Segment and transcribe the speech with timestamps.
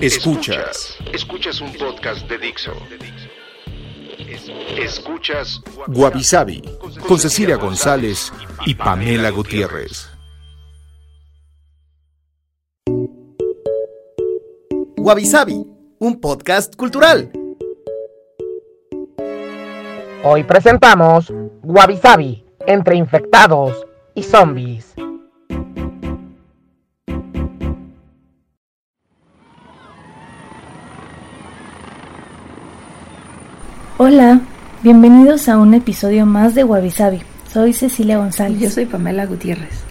[0.00, 0.96] Escuchas.
[1.12, 2.72] Escuchas un podcast de Dixo.
[4.76, 6.62] Escuchas Guavi Sabi
[7.06, 8.32] con Cecilia González
[8.66, 10.08] y Pamela Gutiérrez.
[14.96, 15.64] Wabi Sabi,
[15.98, 17.30] un podcast cultural.
[20.24, 24.94] Hoy presentamos Wabi Sabi, entre infectados y zombies.
[33.96, 34.40] Hola,
[34.82, 37.20] bienvenidos a un episodio más de Wabi Sabi.
[37.52, 38.58] Soy Cecilia González.
[38.58, 39.84] Yo soy Pamela Gutiérrez.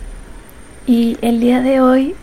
[0.85, 2.13] Y el día de hoy,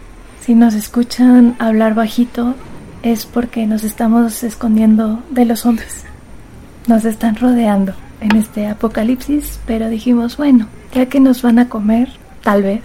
[0.42, 2.54] si nos escuchan hablar bajito,
[3.02, 6.04] es porque nos estamos escondiendo de los zombies.
[6.86, 12.10] Nos están rodeando en este apocalipsis, pero dijimos, bueno, ya que nos van a comer,
[12.42, 12.82] tal vez,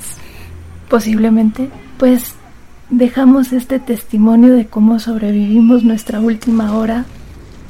[0.88, 2.36] posiblemente, pues
[2.90, 7.04] dejamos este testimonio de cómo sobrevivimos nuestra última hora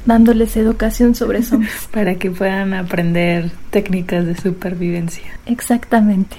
[0.06, 1.88] dándoles educación sobre zombies.
[1.92, 5.38] Para que puedan aprender técnicas de supervivencia.
[5.44, 6.36] Exactamente.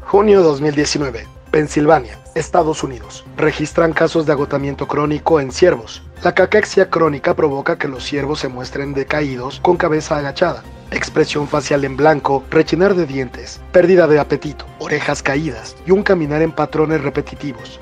[0.00, 1.41] Junio 2019.
[1.52, 3.26] Pensilvania, Estados Unidos.
[3.36, 6.02] Registran casos de agotamiento crónico en ciervos.
[6.24, 11.84] La caquexia crónica provoca que los ciervos se muestren decaídos con cabeza agachada, expresión facial
[11.84, 17.02] en blanco, rechinar de dientes, pérdida de apetito, orejas caídas y un caminar en patrones
[17.02, 17.78] repetitivos.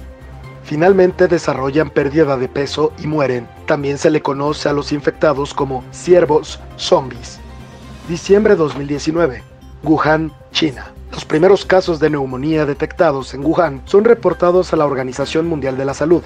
[0.65, 3.47] Finalmente desarrollan pérdida de peso y mueren.
[3.67, 7.39] También se le conoce a los infectados como ciervos zombies.
[8.09, 9.45] Diciembre 2019.
[9.85, 10.93] Wuhan, China.
[11.13, 15.85] Los primeros casos de neumonía detectados en Wuhan son reportados a la Organización Mundial de
[15.85, 16.23] la Salud.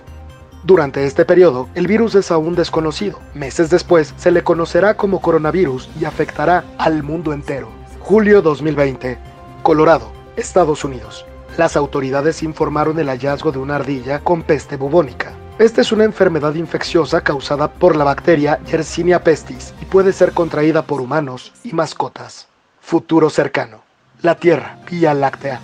[0.63, 3.19] Durante este periodo, el virus es aún desconocido.
[3.35, 7.69] Meses después, se le conocerá como coronavirus y afectará al mundo entero.
[8.01, 9.19] Julio 2020.
[9.63, 11.27] Colorado, Estados Unidos.
[11.57, 15.33] Las autoridades informaron el hallazgo de una ardilla con peste bubónica.
[15.59, 20.83] Esta es una enfermedad infecciosa causada por la bacteria Yersinia pestis y puede ser contraída
[20.83, 22.49] por humanos y mascotas.
[22.81, 23.84] Futuro cercano.
[24.25, 25.61] La Tierra, Vía Láctea.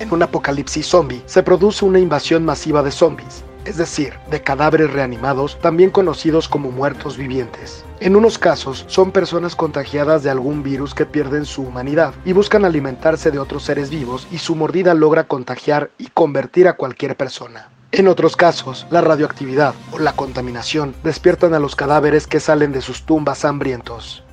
[0.00, 4.90] En un apocalipsis zombie se produce una invasión masiva de zombies, es decir, de cadáveres
[4.94, 7.84] reanimados, también conocidos como muertos vivientes.
[8.00, 12.64] En unos casos son personas contagiadas de algún virus que pierden su humanidad y buscan
[12.64, 17.68] alimentarse de otros seres vivos y su mordida logra contagiar y convertir a cualquier persona.
[17.92, 22.80] En otros casos, la radioactividad o la contaminación despiertan a los cadáveres que salen de
[22.80, 24.24] sus tumbas hambrientos.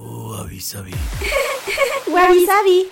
[0.00, 0.94] Wabi Sabi.
[2.08, 2.88] Wabi Sabi.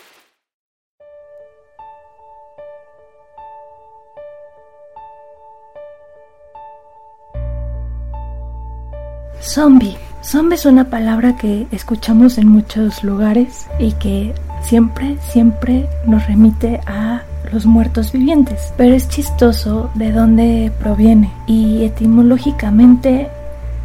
[9.41, 9.97] Zombie.
[10.23, 16.79] Zombie es una palabra que escuchamos en muchos lugares y que siempre, siempre nos remite
[16.87, 18.75] a los muertos vivientes.
[18.77, 23.31] Pero es chistoso de dónde proviene y etimológicamente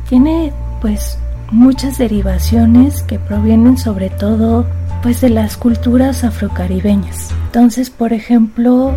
[0.10, 0.52] tiene
[0.82, 1.18] pues
[1.54, 4.66] muchas derivaciones que provienen sobre todo
[5.04, 7.30] pues de las culturas afrocaribeñas.
[7.46, 8.94] Entonces, por ejemplo,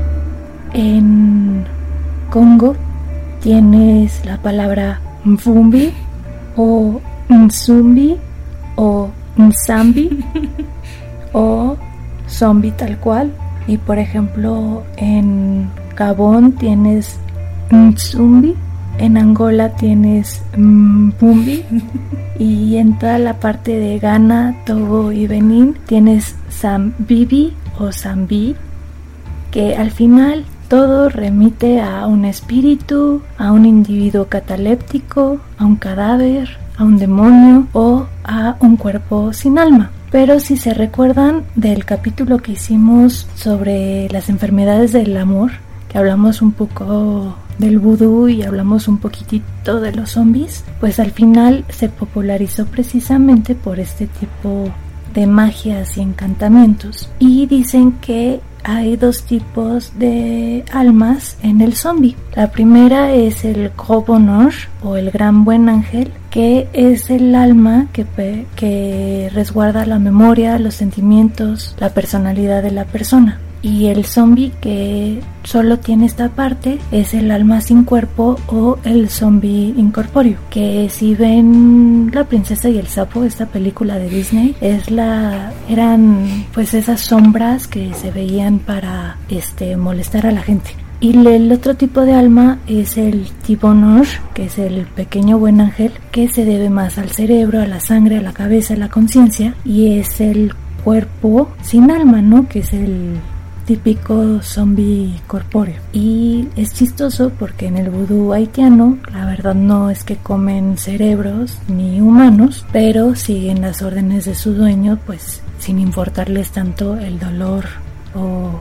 [0.72, 1.64] en
[2.30, 2.74] Congo
[3.40, 5.92] tienes la palabra mvumbi
[6.56, 8.16] o Nzumbi
[8.76, 10.24] o Nzambi
[11.32, 11.76] o
[12.28, 13.32] zombie tal cual.
[13.66, 17.18] Y por ejemplo en Gabón tienes
[17.70, 18.54] Nzumbi,
[18.98, 21.64] en Angola tienes Mbumbi
[22.38, 28.56] y en toda la parte de Ghana, Togo y Benín tienes Zambibi o Zambi,
[29.50, 36.58] que al final todo remite a un espíritu, a un individuo cataléptico, a un cadáver,
[36.76, 39.90] a un demonio o a un cuerpo sin alma.
[40.10, 45.52] Pero si se recuerdan del capítulo que hicimos sobre las enfermedades del amor,
[45.88, 51.10] que hablamos un poco del vudú y hablamos un poquitito de los zombies, pues al
[51.10, 54.70] final se popularizó precisamente por este tipo
[55.14, 57.08] de magias y encantamientos.
[57.18, 62.16] Y dicen que hay dos tipos de almas en el zombie.
[62.34, 67.86] La primera es el Gros Bonheur o el Gran Buen Ángel, que es el alma
[67.92, 68.04] que,
[68.56, 73.38] que resguarda la memoria, los sentimientos, la personalidad de la persona.
[73.66, 79.10] Y el zombie que solo tiene esta parte es el alma sin cuerpo o el
[79.10, 80.38] zombie incorpóreo.
[80.50, 86.46] Que si ven La princesa y el sapo, esta película de Disney, es la eran
[86.54, 90.70] pues esas sombras que se veían para este molestar a la gente.
[91.00, 95.60] Y el otro tipo de alma es el tipo Nosh, que es el pequeño buen
[95.60, 98.90] ángel, que se debe más al cerebro, a la sangre, a la cabeza, a la
[98.90, 100.54] conciencia, y es el
[100.84, 102.48] cuerpo sin alma, ¿no?
[102.48, 103.16] Que es el
[103.66, 105.80] típico zombie corpóreo.
[105.92, 111.58] Y es chistoso porque en el vudú haitiano, la verdad no es que comen cerebros
[111.68, 117.64] ni humanos, pero siguen las órdenes de su dueño, pues sin importarles tanto el dolor
[118.14, 118.60] o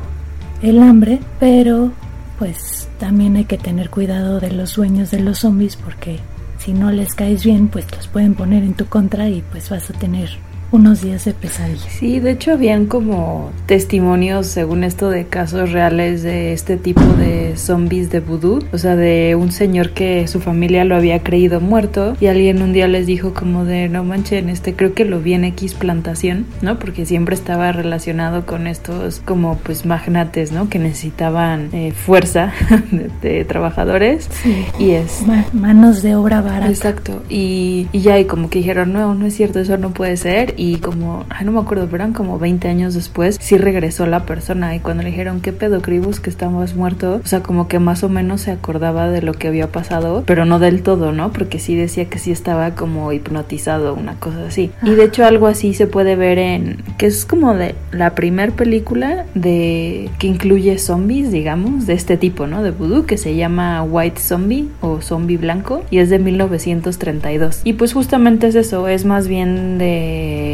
[0.62, 1.92] el hambre, pero
[2.40, 6.20] pues también hay que tener cuidado de los sueños de los zombies porque
[6.58, 9.90] si no les caes bien, pues los pueden poner en tu contra y pues vas
[9.90, 10.30] a tener
[10.72, 11.90] unos días de pesadilla.
[11.90, 17.56] Sí, de hecho habían como testimonios, según esto, de casos reales de este tipo de
[17.56, 18.64] zombies de vudú.
[18.74, 22.74] O sea, de un señor que su familia lo había creído muerto y alguien un
[22.74, 26.46] día les dijo como de, no manchen, este creo que lo vi en X plantación,
[26.62, 26.80] ¿no?
[26.80, 30.70] Porque siempre estaba relacionado con estos como pues magnates, ¿no?
[30.70, 32.52] Que necesitaban eh, fuerza
[33.22, 34.28] de, trabajadores.
[34.44, 34.66] Sí.
[34.80, 35.24] Y es...
[35.54, 36.70] manos de obra barata.
[36.70, 37.24] Exacto.
[37.30, 40.55] Y, y ya, y como que dijeron, no, no es cierto, eso no puede ser
[40.56, 44.76] y como, ay, no me acuerdo, pero como 20 años después, sí regresó la persona
[44.76, 47.22] y cuando le dijeron, ¿qué pedo, Cribus, que estamos muerto?
[47.24, 50.46] O sea, como que más o menos se acordaba de lo que había pasado, pero
[50.46, 51.32] no del todo, ¿no?
[51.32, 54.72] Porque sí decía que sí estaba como hipnotizado, una cosa así.
[54.84, 58.52] Y de hecho algo así se puede ver en, que es como de la primer
[58.52, 62.64] película de, que incluye zombies, digamos, de este tipo, ¿no?
[62.64, 67.62] De voodoo, que se llama White Zombie o Zombie Blanco y es de 1932.
[67.64, 70.45] Y pues justamente es eso, es más bien de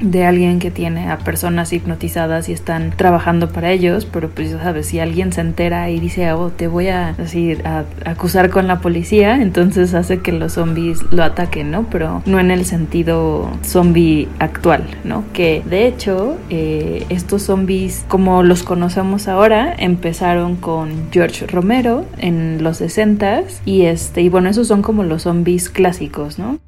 [0.00, 4.62] de alguien que tiene a personas hipnotizadas y están trabajando para ellos, pero pues ya
[4.62, 8.66] sabes, si alguien se entera y dice, oh, te voy a, así, a, acusar con
[8.66, 11.86] la policía, entonces hace que los zombies lo ataquen, ¿no?
[11.90, 15.24] Pero no en el sentido zombie actual, ¿no?
[15.32, 22.62] Que de hecho, eh, estos zombies, como los conocemos ahora, empezaron con George Romero en
[22.62, 26.58] los 60 y este, y bueno, esos son como los zombies clásicos, ¿no?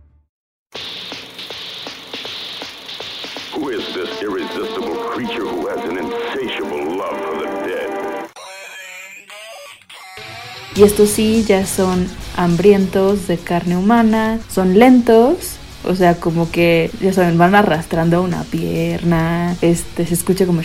[10.74, 16.90] Y estos sí ya son hambrientos de carne humana, son lentos, o sea, como que,
[17.00, 20.62] ya saben, van arrastrando una pierna, este, se escucha como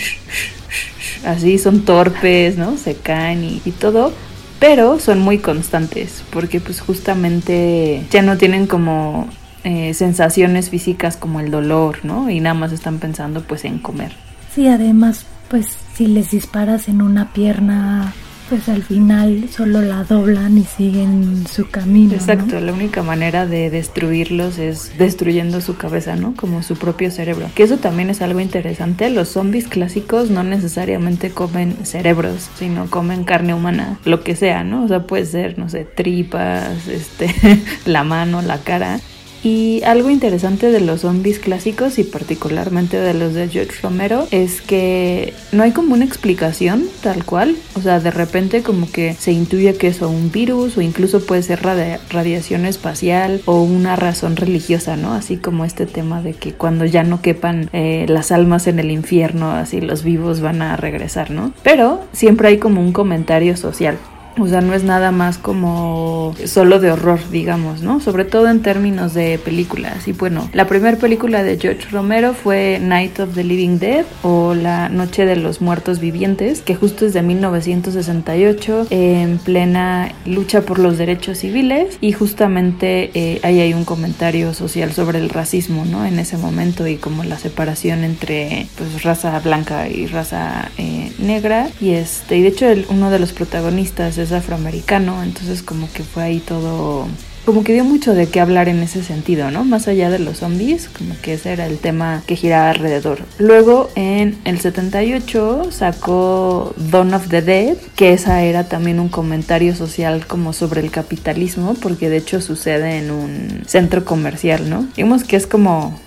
[1.25, 2.77] así, son torpes, ¿no?
[2.77, 4.13] Se caen y, y, todo,
[4.59, 9.27] pero son muy constantes, porque pues justamente ya no tienen como
[9.63, 12.29] eh, sensaciones físicas como el dolor, ¿no?
[12.29, 14.13] Y nada más están pensando pues en comer.
[14.55, 18.13] Sí, además, pues si les disparas en una pierna
[18.49, 22.13] pues al final solo la doblan y siguen su camino.
[22.13, 26.35] Exacto, la única manera de destruirlos es destruyendo su cabeza, ¿no?
[26.35, 27.49] Como su propio cerebro.
[27.55, 29.09] Que eso también es algo interesante.
[29.09, 34.85] Los zombies clásicos no necesariamente comen cerebros, sino comen carne humana, lo que sea, ¿no?
[34.85, 37.33] O sea, puede ser, no sé, tripas, este,
[37.85, 38.99] la mano, la cara.
[39.47, 44.61] Y algo interesante de los zombies clásicos y particularmente de los de George Romero es
[44.61, 47.55] que no hay como una explicación tal cual.
[47.75, 51.43] O sea, de repente como que se intuye que es un virus o incluso puede
[51.43, 55.13] ser radiación espacial o una razón religiosa, ¿no?
[55.13, 58.91] Así como este tema de que cuando ya no quepan eh, las almas en el
[58.91, 61.53] infierno, así los vivos van a regresar, ¿no?
[61.63, 63.97] Pero siempre hay como un comentario social.
[64.39, 67.99] O sea, no es nada más como solo de horror, digamos, ¿no?
[67.99, 70.07] Sobre todo en términos de películas.
[70.07, 74.53] Y bueno, la primera película de George Romero fue Night of the Living Dead o
[74.53, 80.79] La Noche de los Muertos Vivientes, que justo es de 1968, en plena lucha por
[80.79, 81.97] los derechos civiles.
[82.01, 86.05] Y justamente eh, ahí hay un comentario social sobre el racismo, ¿no?
[86.05, 91.69] En ese momento y como la separación entre pues raza blanca y raza eh, negra.
[91.81, 96.23] Y este, y de hecho uno de los protagonistas es afroamericano, entonces como que fue
[96.23, 97.07] ahí todo
[97.47, 99.63] como que dio mucho de qué hablar en ese sentido, ¿no?
[99.63, 103.19] Más allá de los zombies, como que ese era el tema que giraba alrededor.
[103.37, 109.73] Luego en el 78 sacó Dawn of the Dead, que esa era también un comentario
[109.77, 114.85] social como sobre el capitalismo, porque de hecho sucede en un centro comercial, ¿no?
[114.97, 115.97] Digamos que es como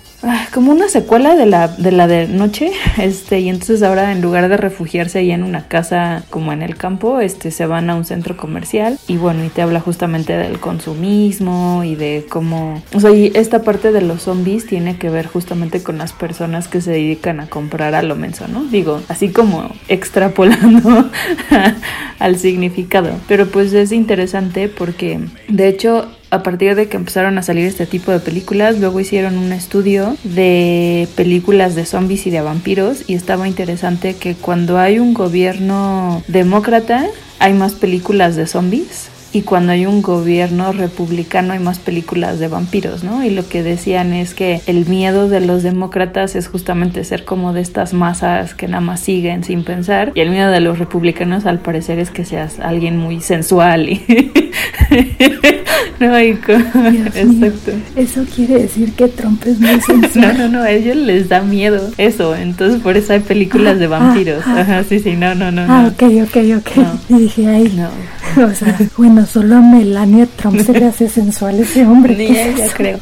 [0.53, 4.49] como una secuela de la de la de noche, este y entonces ahora en lugar
[4.49, 8.05] de refugiarse ahí en una casa como en el campo, este se van a un
[8.05, 13.11] centro comercial y bueno, y te habla justamente del consumismo y de cómo, o sea,
[13.11, 16.91] y esta parte de los zombies tiene que ver justamente con las personas que se
[16.91, 18.63] dedican a comprar a lo menso, ¿no?
[18.63, 21.09] Digo, así como extrapolando
[22.19, 27.43] al significado, pero pues es interesante porque de hecho a partir de que empezaron a
[27.43, 32.41] salir este tipo de películas, luego hicieron un estudio de películas de zombies y de
[32.41, 37.05] vampiros y estaba interesante que cuando hay un gobierno demócrata
[37.39, 42.47] hay más películas de zombies y cuando hay un gobierno republicano hay más películas de
[42.47, 43.23] vampiros, ¿no?
[43.23, 47.53] Y lo que decían es que el miedo de los demócratas es justamente ser como
[47.53, 51.45] de estas masas que nada más siguen sin pensar y el miedo de los republicanos
[51.45, 54.31] al parecer es que seas alguien muy sensual y
[55.99, 57.71] no, hay exacto.
[57.95, 60.37] Eso quiere decir que Trump es muy sensual.
[60.37, 63.85] no, no, no, a ellos les da miedo eso, entonces por eso hay películas de
[63.85, 64.43] ah, vampiros.
[64.45, 65.65] Ah, Ajá, sí, sí, no, no, no.
[65.67, 66.71] Ah, ok, ok, ok.
[67.09, 67.89] Y dije, ay, no.
[68.45, 72.15] o sea, bueno, solo a Melania Trump se le hace sensual ese hombre.
[72.15, 72.99] Ni ella, creo.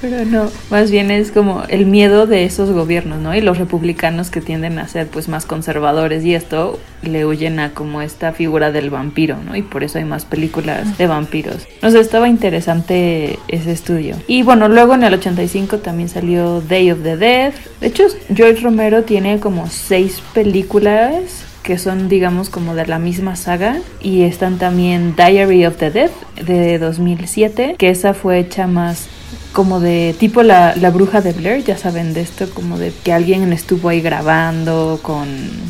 [0.00, 3.34] Pero, no, más bien es como el miedo de esos gobiernos, ¿no?
[3.34, 7.70] Y los republicanos que tienden a ser pues más conservadores y esto le huyen a
[7.70, 9.56] como esta figura del vampiro, ¿no?
[9.56, 11.66] Y por eso hay más películas de vampiros.
[11.82, 14.16] O sea, estaba interesante ese estudio.
[14.26, 17.54] Y bueno, luego en el 85 también salió Day of the Dead.
[17.80, 18.04] De hecho,
[18.34, 24.22] George Romero tiene como seis películas que son digamos como de la misma saga y
[24.22, 26.10] están también Diary of the Dead
[26.42, 29.08] de 2007 que esa fue hecha más
[29.52, 33.12] como de tipo la, la, bruja de Blair, ya saben de esto, como de que
[33.12, 35.26] alguien estuvo ahí grabando con...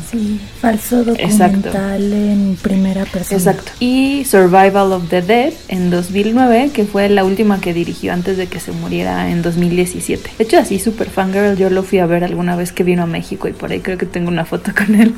[0.09, 3.37] Sí, falso documental en primera persona.
[3.37, 3.71] Exacto.
[3.79, 8.47] Y Survival of the Dead en 2009, que fue la última que dirigió antes de
[8.47, 10.31] que se muriera en 2017.
[10.37, 13.07] De hecho, así super fangirl, yo lo fui a ver alguna vez que vino a
[13.07, 15.15] México y por ahí creo que tengo una foto con él.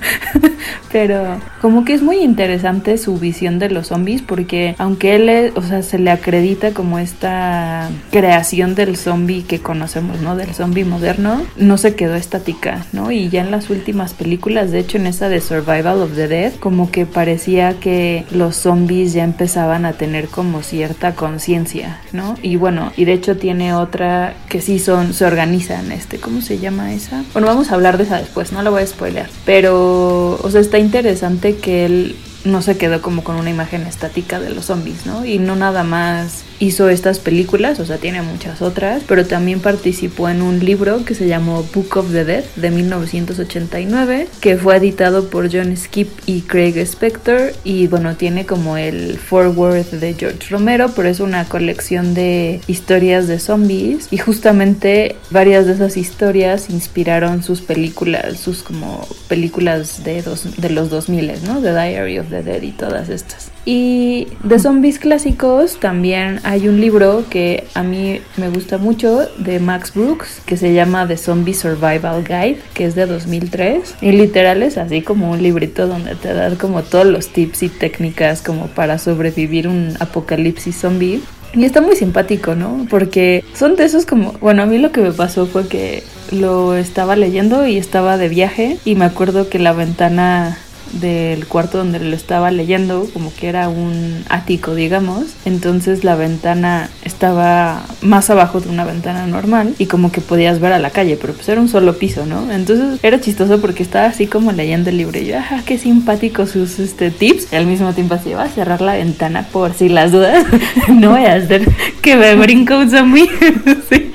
[0.92, 5.62] Pero como que es muy interesante su visión de los zombies porque aunque él, o
[5.62, 10.36] sea, se le acredita como esta creación del zombie que conocemos, ¿no?
[10.36, 13.12] Del zombie moderno, no se quedó estática, ¿no?
[13.12, 16.54] Y ya en las últimas películas, de hecho en esa de Survival of the Dead,
[16.56, 22.36] como que parecía que los zombies ya empezaban a tener como cierta conciencia, ¿no?
[22.42, 26.58] Y bueno, y de hecho tiene otra que sí son, se organizan, este, ¿cómo se
[26.58, 27.24] llama esa?
[27.34, 30.60] Bueno, vamos a hablar de esa después, no la voy a spoilear, pero, o sea,
[30.60, 35.06] está interesante que él no se quedó como con una imagen estática de los zombies,
[35.06, 35.26] ¿no?
[35.26, 40.30] Y no nada más hizo estas películas, o sea, tiene muchas otras, pero también participó
[40.30, 45.30] en un libro que se llamó Book of the Dead de 1989, que fue editado
[45.30, 50.92] por John Skip y Craig Spector y bueno, tiene como el forward de George Romero,
[50.96, 57.44] pero es una colección de historias de zombies y justamente varias de esas historias inspiraron
[57.44, 61.62] sus películas, sus como películas de, dos, de los 2000, ¿no?
[61.62, 63.53] The Diary of the Dead y todas estas.
[63.66, 69.60] Y de zombies clásicos también hay un libro que a mí me gusta mucho de
[69.60, 73.96] Max Brooks que se llama The Zombie Survival Guide, que es de 2003.
[74.02, 77.70] Y literal es así como un librito donde te da como todos los tips y
[77.70, 81.22] técnicas como para sobrevivir un apocalipsis zombie.
[81.54, 82.88] Y está muy simpático, ¿no?
[82.90, 86.76] Porque son de esos como, bueno, a mí lo que me pasó fue que lo
[86.76, 90.58] estaba leyendo y estaba de viaje y me acuerdo que la ventana
[90.94, 95.36] del cuarto donde lo estaba leyendo, como que era un ático, digamos.
[95.46, 100.74] Entonces la ventana estaba más abajo de una ventana normal y como que podías ver
[100.74, 102.52] a la calle, pero pues era un solo piso, ¿no?
[102.52, 106.46] Entonces era chistoso porque estaba así como leyendo el libro y yo, ajá, qué simpático
[106.46, 107.52] sus este, tips.
[107.52, 110.46] Y al mismo tiempo así, va a cerrar la ventana por si las dudas.
[110.90, 111.68] no voy a hacer
[112.02, 113.30] que me brinco un zombie.
[113.90, 114.12] sí.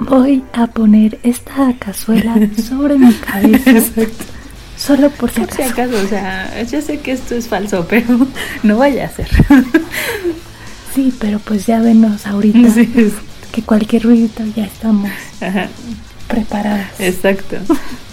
[0.00, 3.70] Voy a poner esta cazuela sobre mi cabeza.
[3.70, 4.33] Exacto
[4.84, 5.96] Solo por si acaso.
[5.96, 8.26] o sea, yo sé que esto es falso, pero
[8.62, 9.28] no vaya a ser.
[10.94, 12.68] sí, pero pues ya venos ahorita.
[13.52, 15.10] Que cualquier ruido ya estamos.
[15.40, 15.68] Ajá
[16.28, 16.88] preparadas.
[16.98, 17.56] Exacto.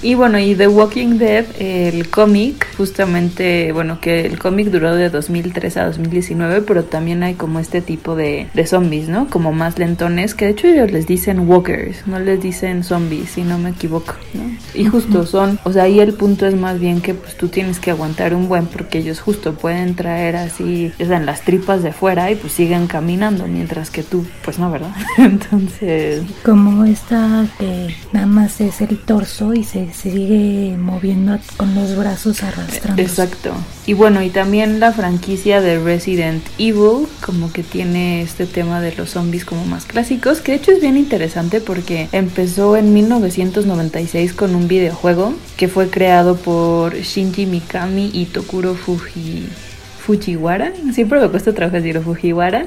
[0.04, 5.10] Y bueno, y The Walking Dead, el cómic, justamente, bueno, que el cómic duró de
[5.10, 9.28] 2003 a 2019, pero también hay como este tipo de, de zombies, ¿no?
[9.30, 13.44] Como más lentones, que de hecho ellos les dicen walkers, no les dicen zombies, si
[13.44, 14.42] no me equivoco, ¿no?
[14.74, 17.80] Y justo son, o sea, ahí el punto es más bien que pues tú tienes
[17.80, 21.84] que aguantar un buen, porque ellos justo pueden traer así, o sea, en las tripas
[21.84, 24.96] de fuera y pues siguen caminando, mientras que tú, pues no, ¿verdad?
[25.18, 26.24] Entonces...
[26.44, 32.44] Como esta que nada más es el torso y se, sigue moviendo con los brazos
[32.44, 33.02] arrastrando.
[33.02, 33.54] Exacto.
[33.86, 38.96] Y bueno, y también la franquicia de Resident Evil como que tiene este tema de
[38.96, 44.34] los zombies como más clásicos, que de hecho es bien interesante porque empezó en 1996
[44.34, 49.48] con un videojuego que fue creado por Shinji Mikami y Tokuro Fuji
[50.02, 52.66] Fujiwara, siempre me cuesta trabajo decir Fujiwara,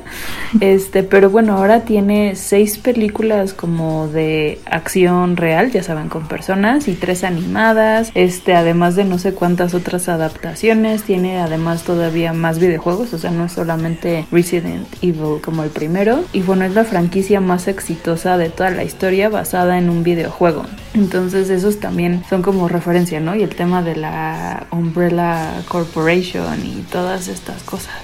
[0.61, 6.87] este, pero bueno, ahora tiene seis películas como de acción real, ya saben, con personas
[6.87, 12.61] y tres animadas, este, además de no sé cuántas otras adaptaciones, tiene además todavía más
[12.61, 16.85] videojuegos, o sea, no es solamente Resident Evil como el primero, y bueno, es la
[16.85, 20.65] franquicia más exitosa de toda la historia basada en un videojuego.
[20.95, 23.35] Entonces esos también son como referencia, ¿no?
[23.35, 27.95] Y el tema de la Umbrella Corporation y todas estas cosas.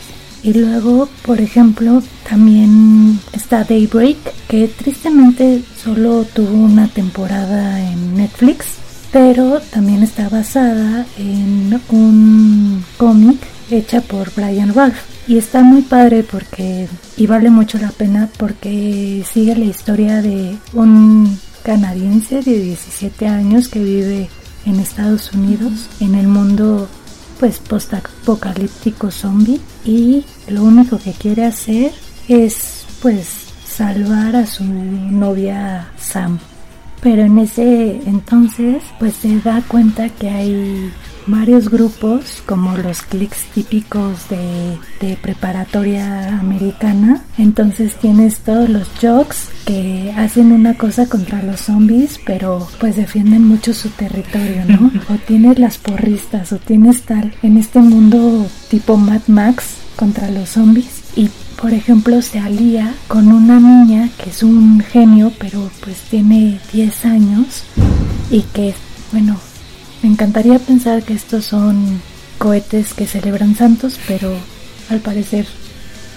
[0.43, 4.17] Y luego, por ejemplo, también está Daybreak,
[4.49, 8.67] que tristemente solo tuvo una temporada en Netflix,
[9.13, 13.39] pero también está basada en un cómic
[13.71, 14.99] hecha por Brian Ralph.
[15.29, 20.57] Y está muy padre porque, y vale mucho la pena porque sigue la historia de
[20.73, 24.29] un canadiense de 17 años que vive
[24.65, 26.89] en Estados Unidos, en el mundo
[27.41, 31.91] pues post-apocalíptico zombie y lo único que quiere hacer
[32.29, 36.39] es pues salvar a su novia Sam.
[37.03, 40.93] Pero en ese entonces pues se da cuenta que hay
[41.31, 47.25] varios grupos como los clics típicos de, preparatoria americana.
[47.39, 53.47] Entonces tienes todos los jocks que hacen una cosa contra los zombies, pero pues defienden
[53.47, 54.91] mucho su territorio, ¿no?
[55.09, 60.51] o tienes las porristas, o tienes tal en este mundo tipo Mad Max contra los
[60.51, 61.03] zombies.
[61.17, 66.61] Y por ejemplo se alía con una niña que es un genio, pero pues tiene
[66.73, 67.65] 10 años
[68.31, 68.75] y que,
[69.13, 69.37] bueno,
[70.03, 72.01] me encantaría pensar que estos son
[72.39, 74.33] cohetes que celebran santos, pero
[74.89, 75.47] al parecer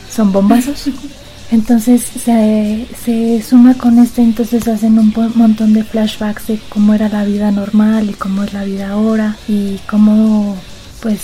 [0.10, 0.90] son bombazos.
[1.52, 7.10] Entonces se, se suma con esto, entonces hacen un montón de flashbacks de cómo era
[7.10, 10.58] la vida normal y cómo es la vida ahora y cómo
[11.00, 11.20] pues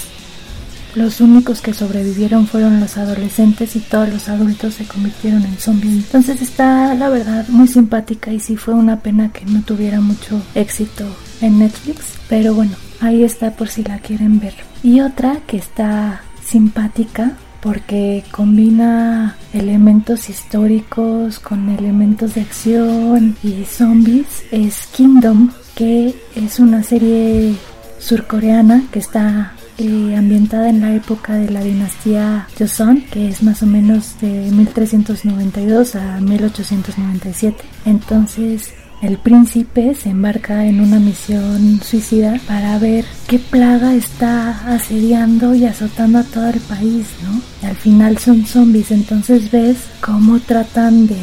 [0.99, 5.93] los únicos que sobrevivieron fueron los adolescentes y todos los adultos se convirtieron en zombies.
[6.05, 10.41] Entonces está la verdad muy simpática y sí fue una pena que no tuviera mucho
[10.55, 11.05] éxito
[11.41, 14.53] en Netflix, pero bueno, ahí está por si la quieren ver.
[14.83, 24.43] Y otra que está simpática porque combina elementos históricos con elementos de acción y zombies
[24.51, 27.55] es Kingdom, que es una serie
[27.99, 29.53] surcoreana que está
[29.87, 35.95] ambientada en la época de la dinastía Joseon, que es más o menos de 1392
[35.95, 37.63] a 1897.
[37.85, 45.55] Entonces el príncipe se embarca en una misión suicida para ver qué plaga está asediando
[45.55, 47.41] y azotando a todo el país, ¿no?
[47.61, 51.17] Y al final son zombies, entonces ves cómo tratan de,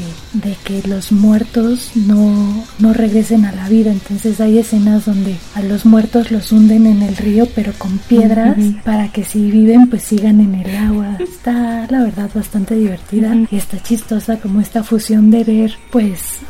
[0.64, 3.90] que los muertos no, no regresen a la vida.
[3.90, 8.56] Entonces hay escenas donde a los muertos los hunden en el río, pero con piedras,
[8.84, 11.16] para que si viven, pues sigan en el agua.
[11.18, 16.40] Está, la verdad, bastante divertida y está chistosa como esta fusión de ver, pues,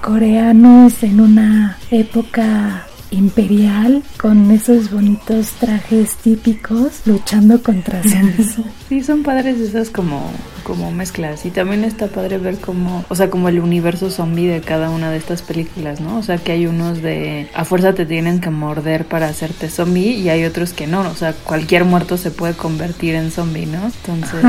[0.00, 8.56] coreanos en una época imperial con esos bonitos trajes típicos luchando contra zombies.
[8.88, 10.30] Sí, son padres esas como
[10.64, 14.60] como mezclas y también está padre ver como, o sea, como el universo zombie de
[14.60, 16.18] cada una de estas películas, ¿no?
[16.18, 20.18] O sea, que hay unos de a fuerza te tienen que morder para hacerte zombie
[20.18, 23.80] y hay otros que no, o sea, cualquier muerto se puede convertir en zombie, ¿no?
[23.84, 24.44] Entonces,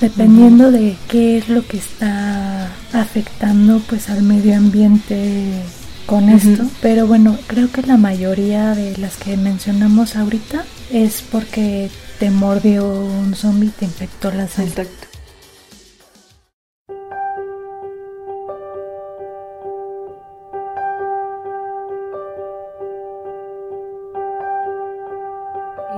[0.00, 5.62] dependiendo de qué es lo que está afectando pues al medio ambiente
[6.06, 11.90] con esto, pero bueno, creo que la mayoría de las que mencionamos ahorita es porque
[12.18, 14.86] te mordió un zombie, te infectó la sangre.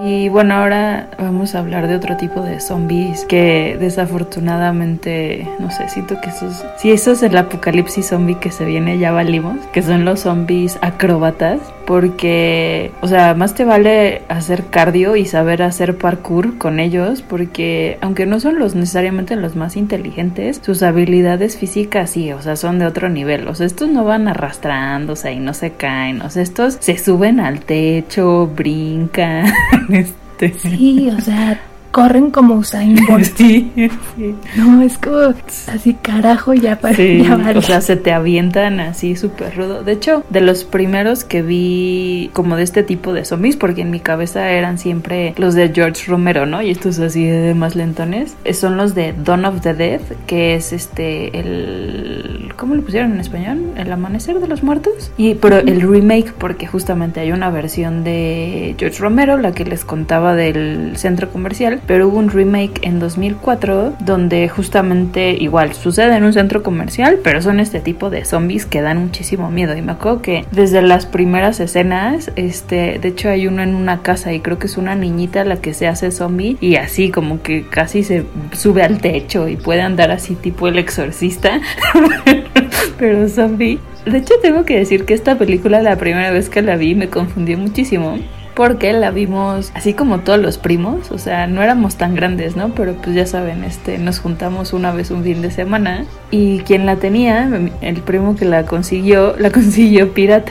[0.09, 5.87] Y bueno, ahora vamos a hablar de otro tipo de zombies que desafortunadamente, no sé,
[5.91, 9.83] siento que esos, si eso es el apocalipsis zombie que se viene, ya valimos, que
[9.83, 15.97] son los zombies acróbatas, porque, o sea, más te vale hacer cardio y saber hacer
[15.97, 22.11] parkour con ellos, porque aunque no son los necesariamente los más inteligentes, sus habilidades físicas
[22.11, 25.55] sí, o sea, son de otro nivel, o sea, estos no van arrastrándose y no
[25.55, 29.47] se caen, o sea, estos se suben al techo, brincan.
[29.89, 30.53] Este.
[30.59, 31.59] Sí, o sea,
[32.03, 33.37] corren como Usain Bolt.
[33.37, 34.35] Sí, sí.
[34.57, 35.35] No, es como
[35.67, 37.59] así carajo ya para Sí, ya vale.
[37.59, 39.83] o sea, se te avientan así súper rudo.
[39.83, 43.91] De hecho, de los primeros que vi como de este tipo de zombies, porque en
[43.91, 46.63] mi cabeza eran siempre los de George Romero, ¿no?
[46.63, 50.55] Y estos así de más lentones, eh, son los de Dawn of the Dead, que
[50.55, 52.53] es este, el...
[52.57, 53.73] ¿Cómo le pusieron en español?
[53.77, 55.13] El amanecer de los muertos.
[55.17, 59.85] Y, pero el remake, porque justamente hay una versión de George Romero, la que les
[59.85, 66.23] contaba del centro comercial, pero hubo un remake en 2004 donde justamente igual sucede en
[66.23, 69.75] un centro comercial, pero son este tipo de zombies que dan muchísimo miedo.
[69.75, 74.03] Y me acuerdo que desde las primeras escenas, este, de hecho hay uno en una
[74.03, 77.43] casa y creo que es una niñita la que se hace zombie y así como
[77.43, 81.63] que casi se sube al techo y puede andar así tipo el exorcista,
[82.99, 83.79] pero zombie.
[84.05, 87.09] De hecho tengo que decir que esta película la primera vez que la vi me
[87.09, 88.19] confundió muchísimo
[88.59, 92.71] porque la vimos así como todos los primos, o sea, no éramos tan grandes, ¿no?
[92.71, 96.85] Pero pues ya saben, este, nos juntamos una vez un fin de semana y quien
[96.85, 97.49] la tenía,
[97.83, 100.51] el primo que la consiguió, la consiguió pirata.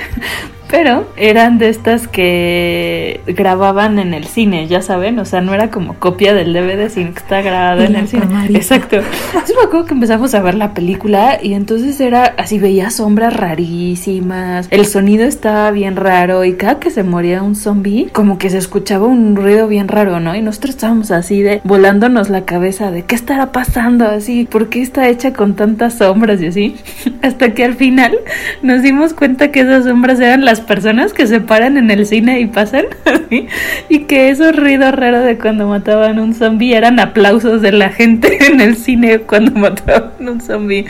[0.69, 5.69] Pero eran de estas que grababan en el cine, ya saben, o sea, no era
[5.69, 8.23] como copia del DVD, sino que está grabada en, el cine.
[8.23, 8.57] camarita.
[8.57, 8.97] Exacto.
[8.97, 13.35] Entonces me acuerdo que empezamos a ver la película y entonces era así, veía sombras
[13.35, 18.49] rarísimas, el sonido estaba bien raro y cada que se moría un zombie, como que
[18.49, 20.35] se escuchaba un ruido bien raro, ¿no?
[20.35, 24.81] Y nosotros estábamos así de volándonos la cabeza de qué estará pasando así, por qué
[24.81, 26.75] está hecha con tantas sombras y así,
[27.21, 28.17] hasta que al final
[28.61, 32.39] nos dimos cuenta que esas sombras eran las personas que se paran en el cine
[32.39, 32.85] y pasan
[33.89, 38.45] y que esos ruidos raros de cuando mataban un zombie eran aplausos de la gente
[38.47, 40.85] en el cine cuando mataban un zombie.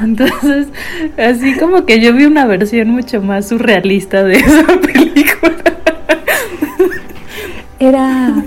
[0.00, 0.68] Entonces,
[1.18, 5.54] así como que yo vi una versión mucho más surrealista de esa película.
[7.78, 8.44] Era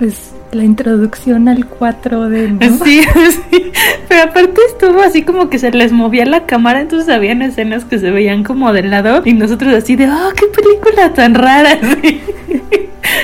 [0.00, 2.84] pues la introducción al 4D, ¿no?
[2.84, 3.02] Sí,
[3.50, 3.70] sí.
[4.08, 7.98] Pero aparte estuvo así como que se les movía la cámara, entonces habían escenas que
[7.98, 11.78] se veían como de lado y nosotros así de, oh, qué película tan rara.
[12.02, 12.20] Sí.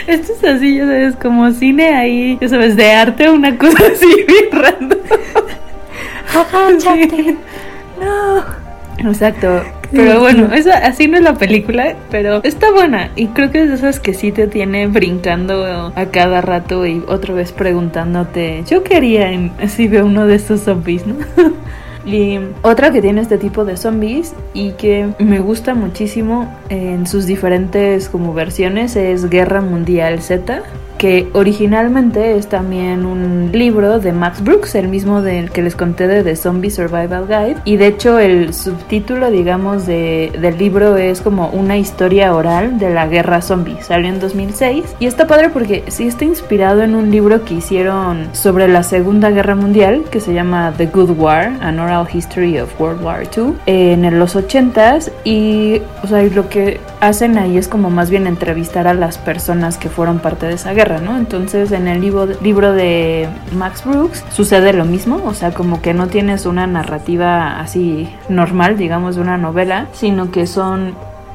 [0.06, 4.06] Esto es así, ya sabes, como cine ahí, ya sabes, de arte, una cosa así
[4.26, 4.98] bien random.
[6.34, 7.36] Agáchate.
[7.98, 8.44] No.
[9.10, 9.62] Exacto.
[9.92, 13.10] Pero bueno, esa, así no es la película, pero está buena.
[13.16, 17.02] Y creo que es de esas que sí te tiene brincando a cada rato y
[17.06, 19.30] otra vez preguntándote, yo quería
[19.68, 21.16] si veo uno de estos zombies, ¿no?
[22.06, 27.26] Y otra que tiene este tipo de zombies y que me gusta muchísimo en sus
[27.26, 30.62] diferentes como versiones es Guerra Mundial Z,
[30.98, 36.06] que originalmente es también un libro de Max Brooks, el mismo del que les conté
[36.06, 37.56] de The Zombie Survival Guide.
[37.64, 42.90] Y de hecho el subtítulo, digamos, de, del libro es como una historia oral de
[42.90, 43.76] la guerra zombie.
[43.82, 48.28] Salió en 2006 y está padre porque sí está inspirado en un libro que hicieron
[48.32, 52.80] sobre la Segunda Guerra Mundial que se llama The Good War, An Oral History of
[52.80, 55.10] World War II, en los 80s.
[55.24, 59.18] Y, o sea, y lo que hacen ahí es como más bien entrevistar a las
[59.18, 60.85] personas que fueron parte de esa guerra.
[61.00, 61.16] ¿No?
[61.16, 65.94] Entonces en el libro, libro de Max Brooks sucede lo mismo, o sea, como que
[65.94, 70.94] no tienes una narrativa así normal, digamos, de una novela, sino que son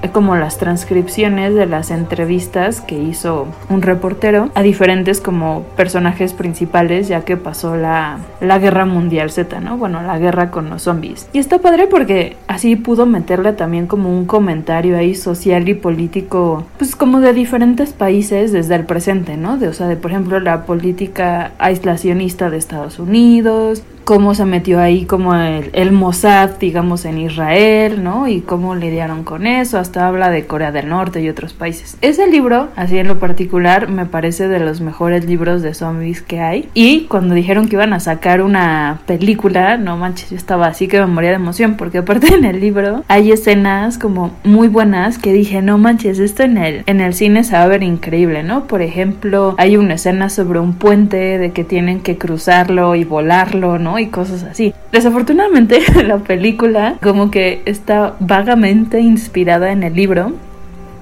[0.10, 7.08] como las transcripciones de las entrevistas que hizo un reportero a diferentes como personajes principales
[7.08, 9.78] ya que pasó la, la guerra mundial Z, ¿no?
[9.78, 11.28] Bueno, la guerra con los zombies.
[11.34, 16.66] Y está padre porque así pudo meterle también como un comentario ahí social y político,
[16.78, 19.58] pues como de diferentes países desde el presente, ¿no?
[19.58, 24.82] De, o sea, de por ejemplo la política aislacionista de Estados Unidos, cómo se metió
[24.82, 28.28] ahí como el, el, Mossad, digamos, en Israel, ¿no?
[28.28, 31.98] Y cómo lidiaron con eso, hasta habla de Corea del Norte y otros países.
[32.02, 36.42] Ese libro, así en lo particular, me parece de los mejores libros de zombies que
[36.42, 36.68] hay.
[36.74, 41.00] Y cuando dijeron que iban a sacar una película, no manches, yo estaba así que
[41.00, 45.32] me moría de emoción, porque aparte en el libro hay escenas como muy buenas que
[45.32, 48.68] dije, no manches, esto en el, en el cine se va a ver increíble, ¿no?
[48.68, 53.80] Por ejemplo, hay una escena sobre un puente de que tienen que cruzarlo y volarlo,
[53.80, 54.01] ¿no?
[54.02, 54.74] Y cosas así.
[54.92, 60.34] Desafortunadamente la película como que está vagamente inspirada en el libro.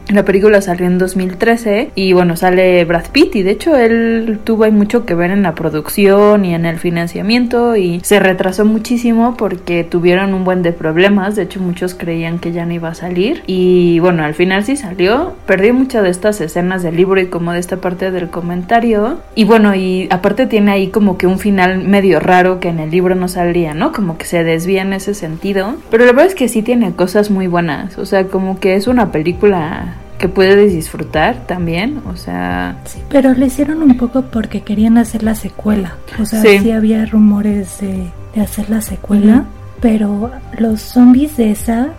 [0.09, 4.63] La película salió en 2013 y bueno, sale Brad Pitt y de hecho él tuvo
[4.63, 9.37] ahí mucho que ver en la producción y en el financiamiento y se retrasó muchísimo
[9.37, 12.95] porque tuvieron un buen de problemas, de hecho muchos creían que ya no iba a
[12.95, 17.27] salir y bueno, al final sí salió, perdí muchas de estas escenas del libro y
[17.27, 19.19] como de esta parte del comentario.
[19.35, 22.89] Y bueno, y aparte tiene ahí como que un final medio raro que en el
[22.89, 23.91] libro no salía, ¿no?
[23.91, 27.29] Como que se desvía en ese sentido, pero la verdad es que sí tiene cosas
[27.29, 32.77] muy buenas, o sea, como que es una película que puedes disfrutar también, o sea...
[32.85, 37.05] Sí, pero lo hicieron un poco porque querían hacer la secuela, o sea, sí, había
[37.05, 39.45] rumores de, hacer la secuela,
[39.81, 41.93] pero los zombies de esa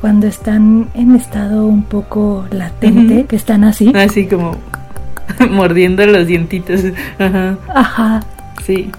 [0.00, 3.90] cuando están en estado un poco latente, que están así.
[3.94, 4.56] Así como
[5.50, 6.82] mordiendo los dientitos.
[7.18, 7.56] Ajá.
[7.74, 8.20] Ajá.
[8.66, 8.90] Sí.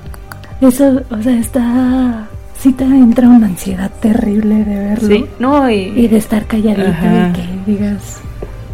[0.61, 5.07] Eso, o sea, está sí te entra una ansiedad terrible de verlo.
[5.07, 8.21] Sí, no, y, de estar calladito y que digas,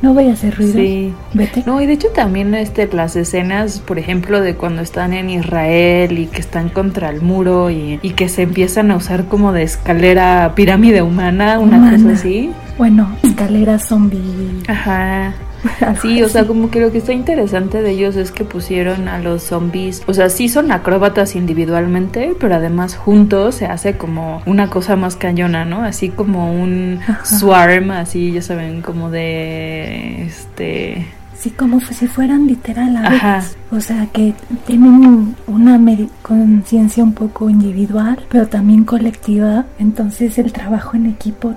[0.02, 0.74] no voy a hacer ruido.
[0.74, 1.14] Sí.
[1.34, 1.64] Vete.
[1.66, 6.18] No, y de hecho también este, las escenas, por ejemplo, de cuando están en Israel
[6.18, 9.64] y que están contra el muro y, y que se empiezan a usar como de
[9.64, 12.52] escalera pirámide humana, una cosa así.
[12.78, 14.64] Bueno, escalera zombie.
[14.68, 15.34] Ajá.
[16.02, 19.20] Sí, o sea, como que lo que está interesante de ellos es que pusieron a
[19.20, 24.70] los zombies, o sea, sí son acróbatas individualmente, pero además juntos se hace como una
[24.70, 25.84] cosa más cañona, ¿no?
[25.84, 31.08] Así como un swarm, así, ya saben, como de este
[31.42, 33.58] Sí, como si fueran literal abejas.
[33.72, 34.36] O sea, que
[34.68, 35.82] tienen una
[36.22, 39.66] conciencia un poco individual, pero también colectiva.
[39.80, 41.56] Entonces el trabajo en equipo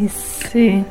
[0.00, 0.40] es...
[0.50, 0.82] Sí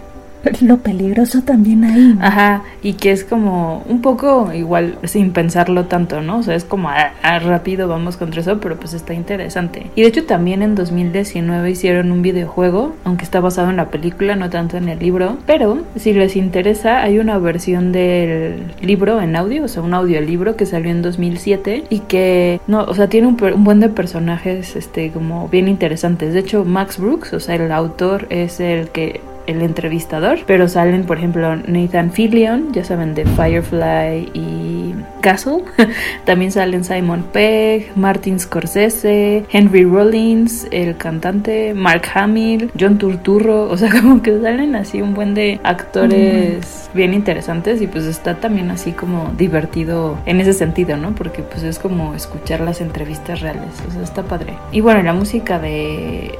[0.62, 2.18] lo peligroso también ahí.
[2.22, 6.40] Ajá, y que es como un poco igual sin pensarlo tanto, ¿no?
[6.40, 9.92] O sea, es como ah, ah, rápido vamos contra eso, pero pues está interesante.
[9.96, 14.36] Y de hecho también en 2019 hicieron un videojuego, aunque está basado en la película,
[14.36, 19.36] no tanto en el libro, pero si les interesa hay una versión del libro en
[19.36, 23.28] audio, o sea, un audiolibro que salió en 2007 y que, no, o sea, tiene
[23.28, 26.34] un, un buen de personajes, este, como bien interesantes.
[26.34, 31.06] De hecho, Max Brooks, o sea, el autor es el que el entrevistador, pero salen,
[31.06, 35.64] por ejemplo, Nathan Fillion, ya saben, de Firefly y Castle.
[36.26, 43.78] También salen Simon Pegg, Martin Scorsese, Henry Rollins, el cantante, Mark Hamill, John Turturro, o
[43.78, 48.72] sea, como que salen así un buen de actores bien interesantes y pues está también
[48.72, 51.14] así como divertido en ese sentido, ¿no?
[51.14, 54.54] Porque pues es como escuchar las entrevistas reales, o sea, está padre.
[54.72, 56.38] Y bueno, la música de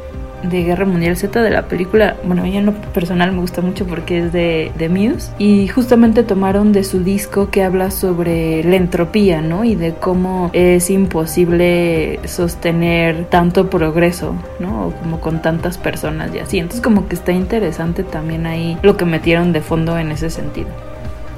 [0.50, 3.62] de Guerra Mundial Z de la película, bueno, a mí en lo personal me gusta
[3.62, 8.64] mucho porque es de, de Muse y justamente tomaron de su disco que habla sobre
[8.64, 9.64] la entropía, ¿no?
[9.64, 14.94] Y de cómo es imposible sostener tanto progreso, ¿no?
[15.02, 16.60] Como con tantas personas y así.
[16.60, 20.70] Entonces como que está interesante también ahí lo que metieron de fondo en ese sentido.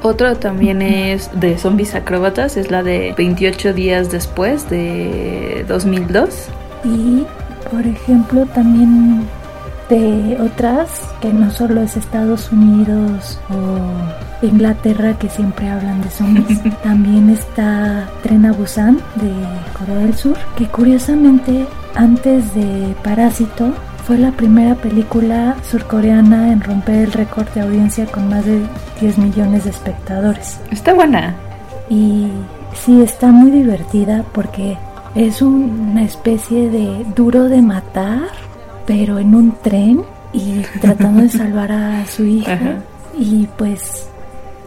[0.04, 6.50] Otro también es de zombies acróbatas, es la de 28 días después de 2002.
[6.86, 7.26] Y
[7.72, 9.26] por ejemplo, también
[9.90, 10.90] de otras,
[11.22, 18.08] que no solo es Estados Unidos o Inglaterra que siempre hablan de zombies, también está
[18.22, 19.32] Tren a Busan de
[19.78, 21.66] Corea del Sur, que curiosamente
[21.96, 23.74] antes de Parásito
[24.06, 28.62] fue la primera película surcoreana en romper el récord de audiencia con más de
[29.02, 30.60] 10 millones de espectadores.
[30.72, 31.36] Está buena.
[31.90, 32.28] Y
[32.74, 34.78] sí, está muy divertida porque
[35.18, 38.30] es una especie de duro de matar,
[38.86, 42.84] pero en un tren y tratando de salvar a su hija.
[43.18, 44.08] Y pues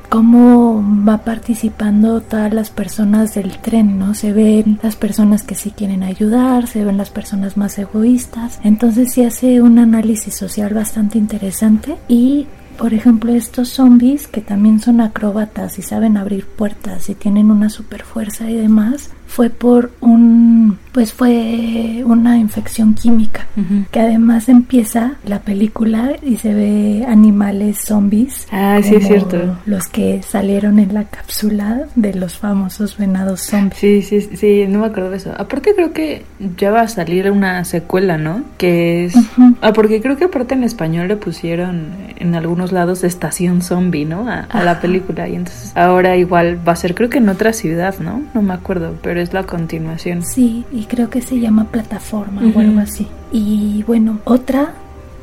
[0.08, 4.14] cómo va participando todas las personas del tren, ¿no?
[4.14, 8.58] Se ven las personas que sí quieren ayudar, se ven las personas más egoístas.
[8.64, 12.48] Entonces se hace un análisis social bastante interesante y
[12.80, 17.68] por ejemplo, estos zombies que también son acróbatas y saben abrir puertas y tienen una
[17.68, 23.47] super fuerza y demás, fue por un, pues fue una infección química,
[23.93, 28.49] que además empieza la película y se ve animales zombies.
[28.51, 29.57] Ah, sí, es cierto.
[29.66, 33.79] Los que salieron en la cápsula de los famosos venados zombies.
[33.79, 35.33] Sí, sí, sí, no me acuerdo de eso.
[35.38, 36.25] Aparte creo que
[36.57, 38.43] ya va a salir una secuela, ¿no?
[38.59, 39.14] Que es...
[39.61, 44.29] Ah, porque creo que aparte en español le pusieron en algunos lados estación zombie, ¿no?
[44.29, 45.29] A, a la película.
[45.29, 48.23] Y entonces ahora igual va a ser, creo que en otra ciudad, ¿no?
[48.35, 50.22] No me acuerdo, pero es la continuación.
[50.22, 53.06] Sí, y creo que se llama Plataforma o algo así.
[53.33, 54.74] Y bueno, otra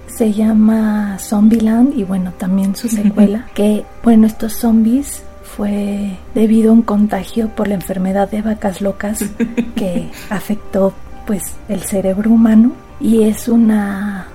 [0.07, 6.73] se llama Zombieland y bueno, también su secuela, que bueno, estos zombies fue debido a
[6.73, 9.23] un contagio por la enfermedad de vacas locas
[9.75, 10.93] que afectó
[11.25, 14.27] pues el cerebro humano y es una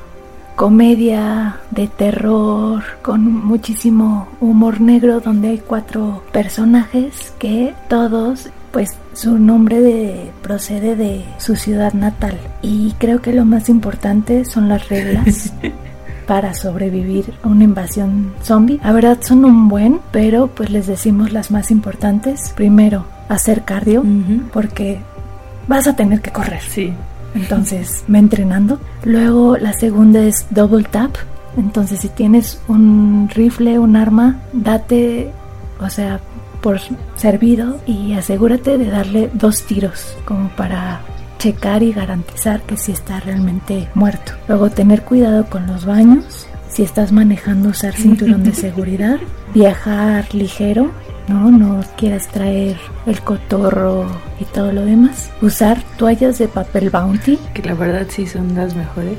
[0.57, 9.39] comedia de terror con muchísimo humor negro donde hay cuatro personajes que todos pues su
[9.39, 14.89] nombre de, procede de su ciudad natal y creo que lo más importante son las
[14.89, 15.53] reglas
[16.27, 18.81] para sobrevivir a una invasión zombie.
[18.83, 22.53] La verdad son un buen, pero pues les decimos las más importantes.
[22.57, 24.05] Primero, hacer cardio
[24.53, 24.99] porque
[25.69, 26.61] vas a tener que correr.
[26.63, 26.93] Sí.
[27.35, 28.79] Entonces, me entrenando.
[29.05, 31.17] Luego la segunda es double tap,
[31.57, 35.31] Entonces si tienes un rifle, un arma, date,
[35.81, 36.21] o sea,
[36.63, 36.81] por
[37.17, 41.03] servido y asegúrate de darle dos tiros como para
[41.39, 44.33] checar y garantizar que sí está realmente muerto.
[44.49, 49.19] Luego tener cuidado con los baños, si estás manejando usar cinturón de seguridad,
[49.53, 50.93] viajar ligero,
[51.29, 54.07] no, no quieras traer el cotorro
[54.41, 55.31] y todo lo demás.
[55.41, 57.39] Usar toallas de papel bounty.
[57.55, 59.19] Que la verdad sí son las mejores.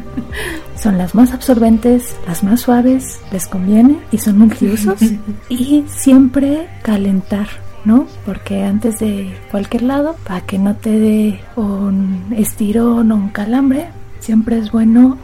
[0.76, 5.00] son las más absorbentes, las más suaves, les conviene y son multiusos.
[5.48, 7.48] y siempre calentar
[7.84, 8.06] ¿no?
[8.24, 13.88] Porque antes de cualquier lado, para que no te dé un estirón o un calambre,
[14.20, 15.18] siempre es bueno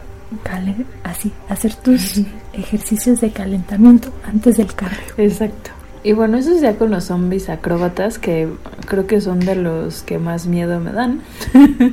[1.03, 2.21] así, hacer tus
[2.53, 5.13] ejercicios de calentamiento antes del cardio.
[5.17, 5.71] Exacto.
[6.03, 8.49] Y bueno, eso es ya con los zombies acróbatas, que
[8.87, 11.21] creo que son de los que más miedo me dan.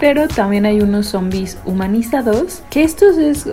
[0.00, 3.46] pero también hay unos zombies humanizados, que estos es,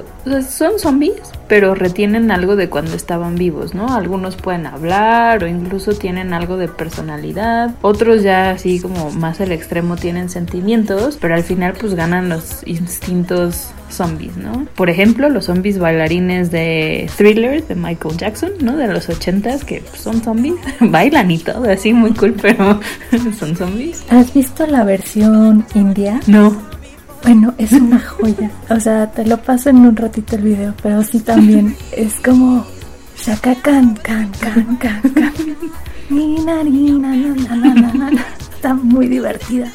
[0.49, 3.95] son zombies, pero retienen algo de cuando estaban vivos, ¿no?
[3.95, 9.51] Algunos pueden hablar o incluso tienen algo de personalidad, otros ya así como más al
[9.51, 14.67] extremo tienen sentimientos, pero al final pues ganan los instintos zombies, ¿no?
[14.75, 18.75] Por ejemplo, los zombies bailarines de Thriller de Michael Jackson, ¿no?
[18.75, 22.79] De los ochentas, que son zombies, bailan y todo, así muy cool, pero
[23.39, 24.03] son zombies.
[24.09, 26.19] ¿Has visto la versión india?
[26.27, 26.76] No.
[27.27, 28.49] Bueno, es una joya.
[28.69, 32.65] O sea, te lo paso en un ratito el video, pero sí también es como
[33.17, 35.01] shaka can can can can can.
[36.09, 39.69] Ni na ni na na na na na está muy divertida.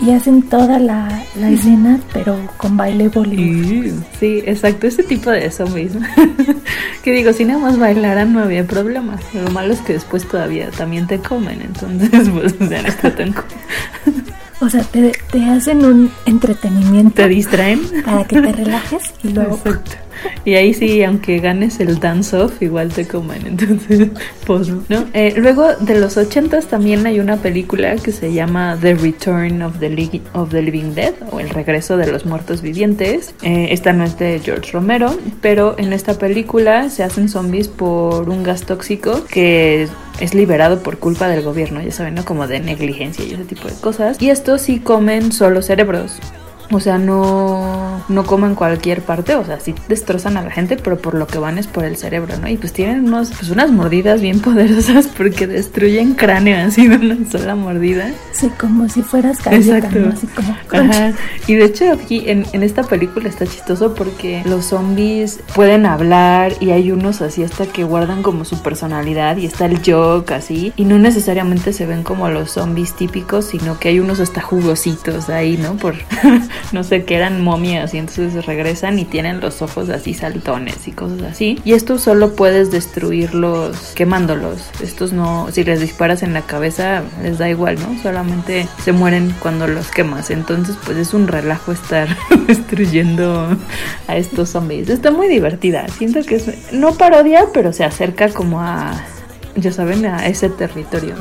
[0.00, 4.02] Y hacen toda la, escena, pero con baile Bollywood.
[4.18, 5.92] Sí, exacto, ese tipo de zombies.
[7.04, 9.16] que digo, si nada más bailaran no había problema.
[9.32, 13.32] Lo malo es que después todavía también te comen, entonces pues ya no está tan
[14.62, 17.16] O sea, te, te, hacen un entretenimiento.
[17.16, 17.80] Te distraen.
[18.04, 19.56] Para que te relajes y luego.
[19.56, 19.92] Exacto.
[20.44, 23.46] Y ahí sí, aunque ganes el dance-off, igual te comen.
[23.46, 24.08] Entonces,
[24.44, 25.04] pues, ¿no?
[25.14, 29.78] Eh, luego de los ochentas también hay una película que se llama The Return of
[29.78, 33.34] the, of the Living Dead o El regreso de los muertos vivientes.
[33.42, 38.28] Eh, esta no es de George Romero, pero en esta película se hacen zombies por
[38.28, 39.88] un gas tóxico que
[40.20, 42.24] es liberado por culpa del gobierno, ya saben, ¿no?
[42.24, 44.20] Como de negligencia y ese tipo de cosas.
[44.20, 46.18] Y estos sí comen solo cerebros.
[46.72, 50.98] O sea, no, no comen cualquier parte, o sea, sí destrozan a la gente, pero
[50.98, 52.48] por lo que van es por el cerebro, ¿no?
[52.48, 57.30] Y pues tienen unos, pues unas mordidas bien poderosas porque destruyen cráneo así de una
[57.30, 58.10] sola mordida.
[58.32, 60.10] Sí, como si fueras galleta, Exacto.
[60.12, 61.12] Así como Ajá.
[61.46, 66.52] Y de hecho aquí en, en esta película está chistoso porque los zombies pueden hablar
[66.60, 70.72] y hay unos así hasta que guardan como su personalidad y está el joke así
[70.76, 75.28] y no necesariamente se ven como los zombies típicos, sino que hay unos hasta jugositos
[75.28, 75.76] ahí, ¿no?
[75.76, 75.94] Por
[76.72, 80.92] no sé, que eran momias y entonces regresan y tienen los ojos así saltones y
[80.92, 81.58] cosas así.
[81.64, 84.70] Y estos solo puedes destruirlos quemándolos.
[84.82, 88.00] Estos no, si les disparas en la cabeza les da igual, ¿no?
[88.02, 90.30] Solamente se mueren cuando los quemas.
[90.30, 92.08] Entonces pues es un relajo estar
[92.46, 93.56] destruyendo
[94.06, 94.88] a estos zombies.
[94.88, 95.88] Está muy divertida.
[95.88, 99.04] Siento que es, no parodia, pero se acerca como a,
[99.56, 101.14] ya saben, a ese territorio.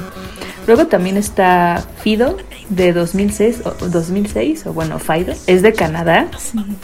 [0.67, 2.37] Luego también está Fido
[2.69, 5.33] de 2006 o 2006 o bueno Fido.
[5.47, 6.27] Es de Canadá.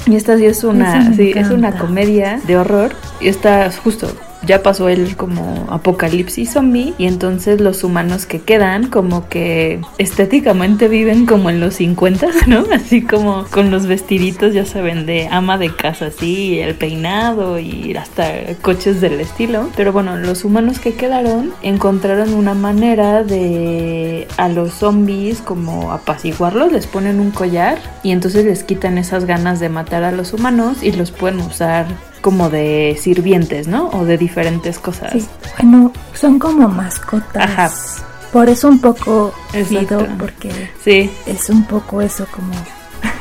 [0.06, 2.92] Y esta sí es una sí, es una comedia de horror.
[3.20, 4.08] Y está justo
[4.46, 10.88] ya pasó el como apocalipsis zombie y entonces los humanos que quedan como que estéticamente
[10.88, 12.66] viven como en los 50, ¿no?
[12.74, 17.96] Así como con los vestiditos, ya saben, de ama de casa, así, el peinado y
[17.96, 19.70] hasta coches del estilo.
[19.76, 26.72] Pero bueno, los humanos que quedaron encontraron una manera de a los zombies como apaciguarlos,
[26.72, 30.84] les ponen un collar y entonces les quitan esas ganas de matar a los humanos
[30.84, 31.88] y los pueden usar
[32.22, 33.90] como de sirvientes, ¿no?
[33.90, 35.14] O de diferentes cosas.
[35.14, 35.28] Sí,
[35.58, 37.44] bueno, son como mascotas.
[37.44, 37.72] Ajá.
[38.32, 41.10] Por eso un poco Fido, porque sí.
[41.26, 42.52] es un poco eso como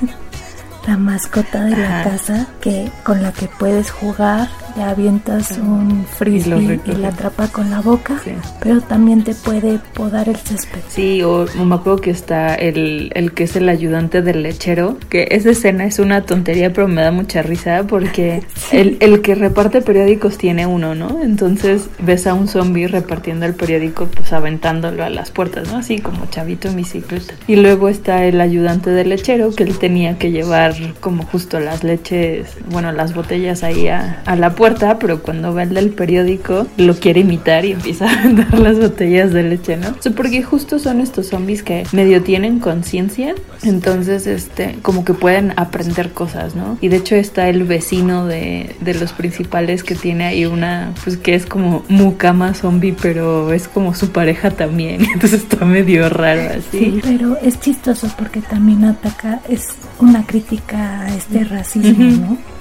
[0.86, 6.80] la mascota de la casa que con la que puedes jugar le avientas un frisbee
[6.84, 8.20] y, la atrapa con la boca,
[8.60, 10.80] pero también te puede podar el césped.
[10.88, 15.28] Sí, o, me acuerdo que está el, el, que es el ayudante del lechero, que
[15.30, 19.80] esa escena es una tontería, pero me da mucha risa porque el, el, que reparte
[19.80, 21.22] periódicos tiene uno, ¿no?
[21.22, 25.78] Entonces ves a un zombie repartiendo el periódico, pues aventándolo a las puertas, ¿no?
[25.78, 27.34] Así como chavito en bicicleta.
[27.46, 31.82] Y luego está el ayudante del lechero, que él tenía que llevar como justo las
[31.82, 35.90] leches, bueno, las botellas ahí a, a la puerta puerta, pero cuando va el del
[35.90, 39.90] periódico lo quiere imitar y empieza a vender las botellas de leche, ¿no?
[39.90, 45.52] O porque justo son estos zombies que medio tienen conciencia, entonces este como que pueden
[45.56, 46.78] aprender cosas, ¿no?
[46.80, 51.16] Y de hecho está el vecino de, de los principales que tiene ahí una, pues
[51.16, 56.42] que es como mucama zombie, pero es como su pareja también, entonces está medio raro
[56.58, 56.78] así.
[56.78, 59.68] Sí, pero es chistoso porque también ataca, es
[60.00, 62.55] una crítica a este racismo, ¿no?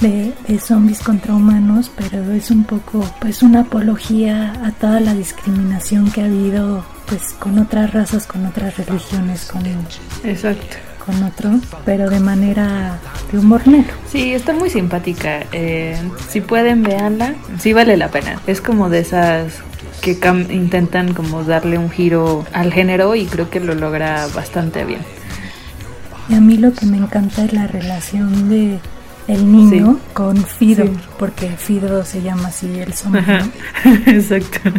[0.00, 5.14] De, de, zombies contra humanos, pero es un poco pues una apología a toda la
[5.14, 9.62] discriminación que ha habido pues con otras razas, con otras religiones, con
[10.24, 11.50] Exacto con otro,
[11.84, 12.98] pero de manera
[13.30, 13.92] de humor negro.
[14.10, 15.44] Sí, está muy simpática.
[15.52, 15.96] Eh,
[16.28, 17.34] si pueden, veanla.
[17.58, 18.40] Sí vale la pena.
[18.46, 19.62] Es como de esas
[20.00, 20.18] que
[20.50, 25.00] intentan como darle un giro al género y creo que lo logra bastante bien.
[26.28, 28.78] Y a mí lo que me encanta es la relación de
[29.28, 30.86] el niño con Fido,
[31.18, 33.22] porque Fido se llama así el zombie.
[34.06, 34.70] Exacto.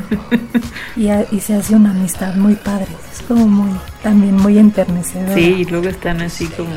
[0.95, 2.87] Y, y, se hace una amistad muy padre.
[3.11, 3.71] Es como muy,
[4.03, 5.33] también muy enternecedora.
[5.33, 6.69] Sí, y luego están así como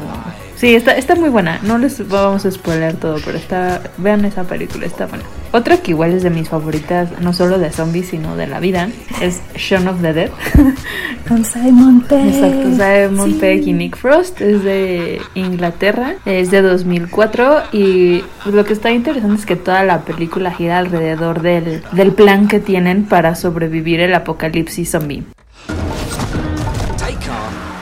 [0.59, 1.61] Sí, está, está muy buena.
[1.63, 3.81] No les vamos a spoiler todo, pero está.
[3.97, 5.25] Vean esa película, está buena.
[5.53, 8.89] Otra que igual es de mis favoritas, no solo de zombies, sino de la vida,
[9.23, 10.31] es Shaun of the Dead.
[11.29, 12.27] Con Simon Pegg.
[12.27, 14.41] Exacto, Simon Pegg y Nick Frost.
[14.41, 17.63] Es de Inglaterra, es de 2004.
[17.73, 22.49] Y lo que está interesante es que toda la película gira alrededor del, del plan
[22.49, 25.25] que tienen para sobrevivir el apocalipsis zombie.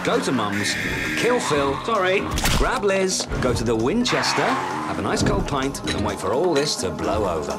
[0.06, 0.72] Go to Mum's,
[1.18, 2.22] kill Phil, sorry,
[2.58, 4.46] grab Liz, go to the Winchester,
[5.02, 7.54] nice cold pint, and wait for all this to blow over.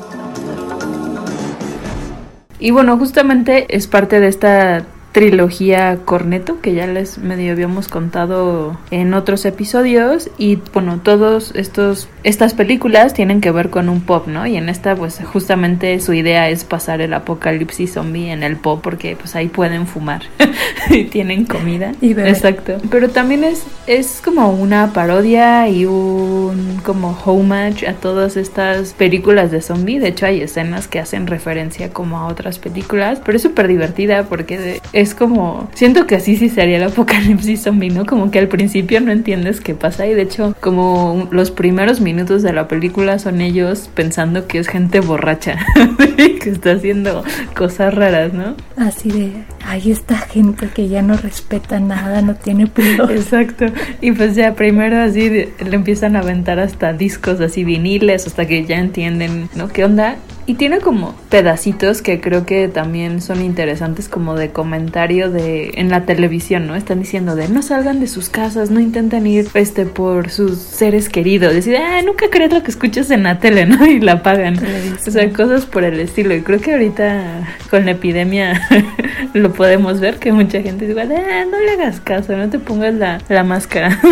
[2.60, 4.86] Y bueno, justamente es parte de esta
[5.18, 10.30] trilogía Corneto, que ya les medio habíamos contado en otros episodios.
[10.38, 14.46] Y bueno, todos estos estas películas tienen que ver con un pop, ¿no?
[14.46, 18.82] Y en esta, pues justamente su idea es pasar el apocalipsis zombie en el pop,
[18.84, 20.22] porque pues ahí pueden fumar
[20.92, 21.94] y tienen comida.
[22.00, 22.78] Y Exacto.
[22.92, 29.50] Pero también es, es como una parodia y un como homage a todas estas películas
[29.50, 29.98] de zombie.
[29.98, 34.26] De hecho, hay escenas que hacen referencia como a otras películas, pero es súper divertida
[34.26, 35.70] porque es como.
[35.74, 38.06] Siento que así sí sería el apocalipsis zombie, ¿no?
[38.06, 42.44] Como que al principio no entiendes qué pasa y de hecho, como los primeros minutos
[42.44, 45.58] de la película son ellos pensando que es gente borracha,
[46.42, 47.24] que está haciendo
[47.56, 48.56] cosas raras, ¿no?
[48.78, 49.32] Así de,
[49.66, 53.12] ahí está gente que ya no respeta nada, no tiene pudor.
[53.12, 53.66] Exacto.
[54.02, 58.66] Y pues ya primero así le empiezan a aventar hasta discos así viniles hasta que
[58.66, 59.68] ya entienden, ¿no?
[59.68, 60.18] ¿Qué onda?
[60.50, 65.90] Y tiene como pedacitos que creo que también son interesantes como de comentario de en
[65.90, 66.76] la televisión, ¿no?
[66.78, 71.10] Están diciendo de no salgan de sus casas, no intenten ir este por sus seres
[71.10, 71.54] queridos.
[71.54, 73.86] Decir, ah, nunca crees lo que escuchas en la tele, ¿no?
[73.98, 74.58] Y la apagan.
[75.06, 76.34] O sea, cosas por el estilo.
[76.34, 78.62] Y creo que ahorita con la epidemia
[79.34, 82.94] lo podemos ver que mucha gente dice, ah, no le hagas caso, no te pongas
[82.94, 84.00] la, la máscara.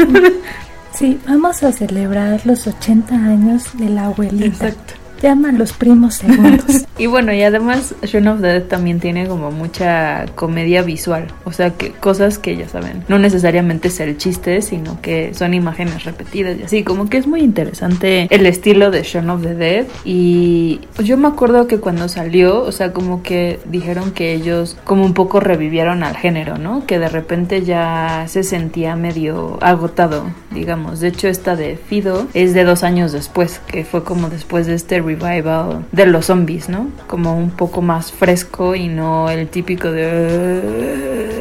[0.93, 4.45] Sí, vamos a celebrar los 80 años de la abuelita.
[4.45, 6.86] Exacto llaman los primos segundos.
[6.98, 11.52] y bueno, y además Shaun of the Dead también tiene como mucha comedia visual, o
[11.52, 16.06] sea, que cosas que ya saben, no necesariamente es el chiste, sino que son imágenes
[16.06, 19.86] repetidas y así, como que es muy interesante el estilo de Shaun of the Dead
[20.04, 25.06] y yo me acuerdo que cuando salió, o sea, como que dijeron que ellos como
[25.06, 26.86] un poco revivieron al género, ¿no?
[26.86, 31.00] Que de repente ya se sentía medio agotado, digamos.
[31.00, 34.76] De hecho, esta de Fido es de dos años después, que fue como después de
[34.76, 36.84] este revival de los zombies, ¿no?
[37.07, 41.36] Como un poco más fresco y no el típico de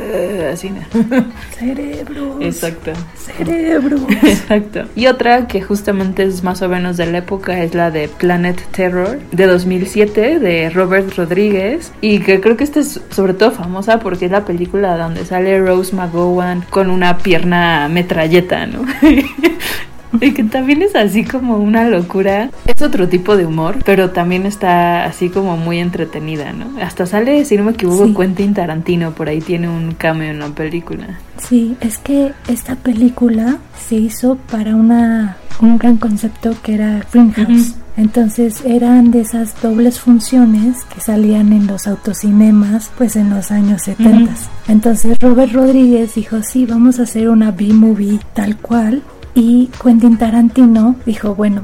[0.52, 0.70] así.
[0.70, 0.80] ¿no?
[1.58, 2.36] Cerebros.
[2.40, 2.92] Exacto.
[3.16, 4.02] Cerebros.
[4.22, 4.84] Exacto.
[4.94, 8.60] Y otra que justamente es más o menos de la época es la de Planet
[8.70, 14.00] Terror de 2007 de Robert Rodríguez y que creo que esta es sobre todo famosa
[14.00, 18.84] porque es la película donde sale Rose McGowan con una pierna metralleta, ¿no?
[20.20, 22.50] Y que también es así como una locura.
[22.66, 26.80] Es otro tipo de humor, pero también está así como muy entretenida, ¿no?
[26.80, 28.14] Hasta sale, si no me equivoco, sí.
[28.14, 31.18] Quentin Tarantino, por ahí tiene un cameo en la película.
[31.38, 33.58] Sí, es que esta película
[33.88, 37.48] se hizo para una un gran concepto que era Greenhouse.
[37.48, 37.74] Uh -huh.
[37.96, 43.82] Entonces eran de esas dobles funciones que salían en los autocinemas pues en los años
[43.82, 44.10] 70.
[44.10, 44.48] Uh -huh.
[44.68, 49.02] Entonces Robert Rodríguez dijo, sí, vamos a hacer una B-movie tal cual.
[49.34, 51.62] Y Quentin Tarantino dijo, bueno,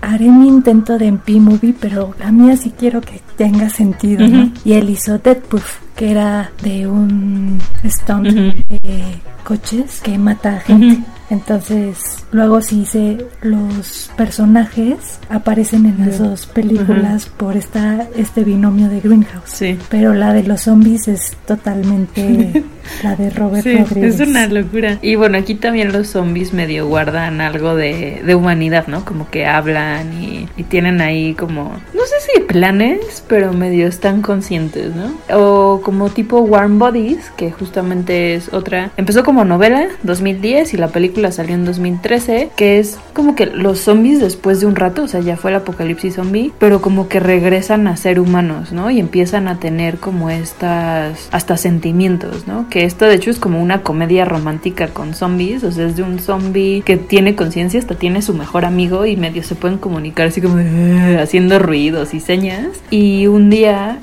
[0.00, 4.32] haré mi intento de B-movie, pero a mí así quiero que tenga sentido, uh -huh.
[4.46, 4.52] ¿no?
[4.64, 8.54] Y él hizo Dead Proof, que era de un stunt uh -huh.
[8.68, 10.86] de coches que mata a gente.
[10.86, 18.06] Uh -huh Entonces, luego sí se los personajes aparecen en las dos películas por esta
[18.16, 19.48] este binomio de Greenhouse.
[19.50, 19.78] Sí.
[19.90, 22.62] Pero la de los zombies es totalmente
[23.02, 24.20] la de Robert Sí, Rodríguez.
[24.20, 24.98] es una locura.
[25.02, 29.04] Y bueno, aquí también los zombies medio guardan algo de, de humanidad, ¿no?
[29.04, 34.22] Como que hablan y, y tienen ahí como, no sé si planes, pero medio están
[34.22, 35.12] conscientes, ¿no?
[35.36, 38.92] O como tipo Warm Bodies, que justamente es otra.
[38.96, 43.80] Empezó como novela, 2010, y la película salió en 2013, que es como que los
[43.80, 47.18] zombies después de un rato, o sea, ya fue el apocalipsis zombie, pero como que
[47.18, 48.88] regresan a ser humanos, ¿no?
[48.88, 52.68] Y empiezan a tener como estas, hasta sentimientos, ¿no?
[52.70, 56.04] Que esto de hecho es como una comedia romántica con zombies, o sea, es de
[56.04, 60.28] un zombie que tiene conciencia, hasta tiene su mejor amigo y medio se pueden comunicar
[60.28, 62.43] así como de, haciendo ruidos y señas.
[62.90, 63.98] Y un día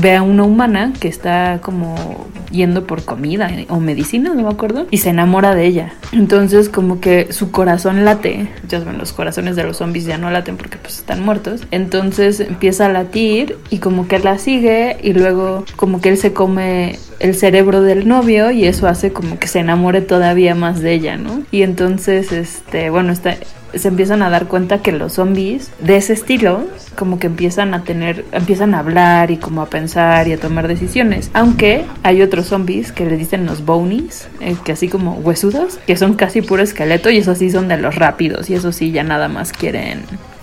[0.00, 4.86] ve a una humana que está como yendo por comida o medicina, no me acuerdo,
[4.90, 5.94] y se enamora de ella.
[6.12, 10.30] Entonces como que su corazón late, ya saben, los corazones de los zombies ya no
[10.30, 11.62] laten porque pues están muertos.
[11.70, 16.32] Entonces empieza a latir y como que la sigue y luego como que él se
[16.32, 20.92] come el cerebro del novio y eso hace como que se enamore todavía más de
[20.92, 21.42] ella, ¿no?
[21.50, 23.36] Y entonces, este, bueno, está
[23.76, 26.64] se empiezan a dar cuenta que los zombies de ese estilo
[26.96, 30.68] como que empiezan a tener, empiezan a hablar y como a pensar y a tomar
[30.68, 31.30] decisiones.
[31.34, 35.96] Aunque hay otros zombies que les dicen los bonies, eh, que así como huesudos, que
[35.96, 39.02] son casi puro esqueleto y esos sí son de los rápidos y eso sí ya
[39.02, 40.02] nada más quieren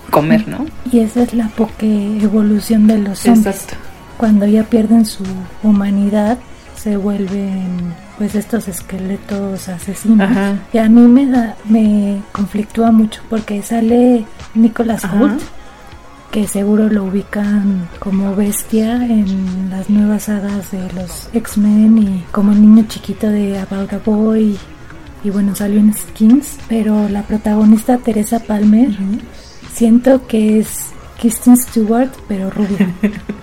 [0.09, 0.65] comer, ¿no?
[0.91, 3.47] Y esa es la poke evolución de los zombies.
[3.47, 3.75] Exacto.
[4.17, 5.23] Cuando ya pierden su
[5.63, 6.37] humanidad,
[6.75, 10.29] se vuelven pues estos esqueletos asesinos.
[10.29, 10.59] Ajá.
[10.71, 15.17] Y a mí me da, me conflictúa mucho porque sale Nicholas Ajá.
[15.17, 15.41] Hoult,
[16.29, 22.51] que seguro lo ubican como bestia en las nuevas sagas de los X-Men y como
[22.51, 24.55] el niño chiquito de About a Boy.
[25.23, 28.95] Y bueno, salió en Skins, pero la protagonista Teresa Palmer,
[29.73, 32.87] siento que es Kristen Stewart, pero rubia.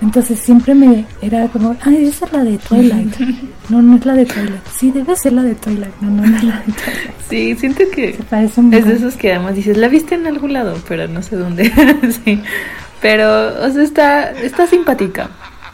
[0.00, 3.14] Entonces siempre me era como, ah, esa es la de Twilight.
[3.68, 4.66] No, no es la de Twilight.
[4.74, 5.94] Sí, debe ser la de Twilight.
[6.00, 7.14] No, no, no es la de Twilight.
[7.28, 10.74] Sí, siento que parece es de esos que además dices, la viste en algún lado,
[10.88, 11.70] pero no sé dónde.
[12.24, 12.42] sí.
[13.02, 15.28] Pero, o sea, está, está simpática.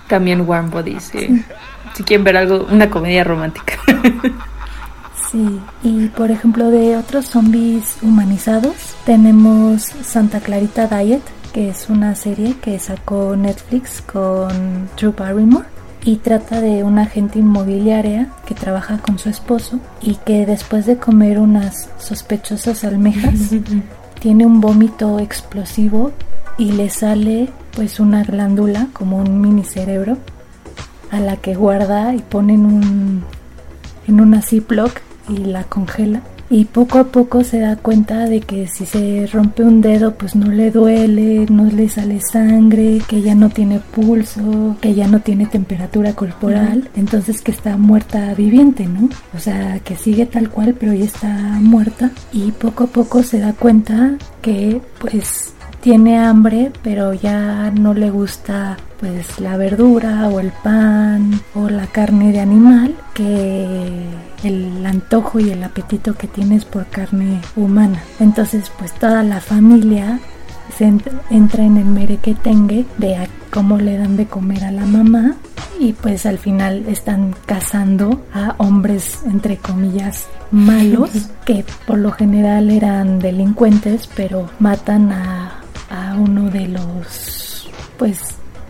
[0.08, 1.44] También Warm Bodies, sí.
[1.94, 3.74] Si quieren ver algo, una comedia romántica.
[5.30, 11.22] Sí, y por ejemplo de otros zombies humanizados tenemos Santa Clarita Diet,
[11.54, 15.68] que es una serie que sacó Netflix con Drew Barrymore
[16.04, 20.96] y trata de una agente inmobiliaria que trabaja con su esposo y que después de
[20.96, 23.52] comer unas sospechosas almejas
[24.20, 26.10] tiene un vómito explosivo
[26.58, 30.18] y le sale pues una glándula como un mini cerebro
[31.12, 33.24] a la que guarda y pone en un
[34.08, 36.20] en una Ziploc y la congela.
[36.50, 40.36] Y poco a poco se da cuenta de que si se rompe un dedo pues
[40.36, 45.20] no le duele, no le sale sangre, que ya no tiene pulso, que ya no
[45.20, 49.08] tiene temperatura corporal, entonces que está muerta viviente, ¿no?
[49.34, 51.28] O sea, que sigue tal cual pero ya está
[51.60, 52.10] muerta.
[52.32, 55.53] Y poco a poco se da cuenta que pues
[55.84, 61.86] tiene hambre, pero ya no le gusta pues la verdura o el pan o la
[61.88, 64.06] carne de animal, que
[64.42, 68.02] el antojo y el apetito que tienes por carne humana.
[68.18, 70.20] Entonces, pues toda la familia
[70.74, 74.86] se ent- entra en el merequetengue de a cómo le dan de comer a la
[74.86, 75.34] mamá
[75.78, 81.10] y pues al final están cazando a hombres entre comillas malos
[81.44, 85.43] que por lo general eran delincuentes pero matan a
[86.16, 88.20] uno de los pues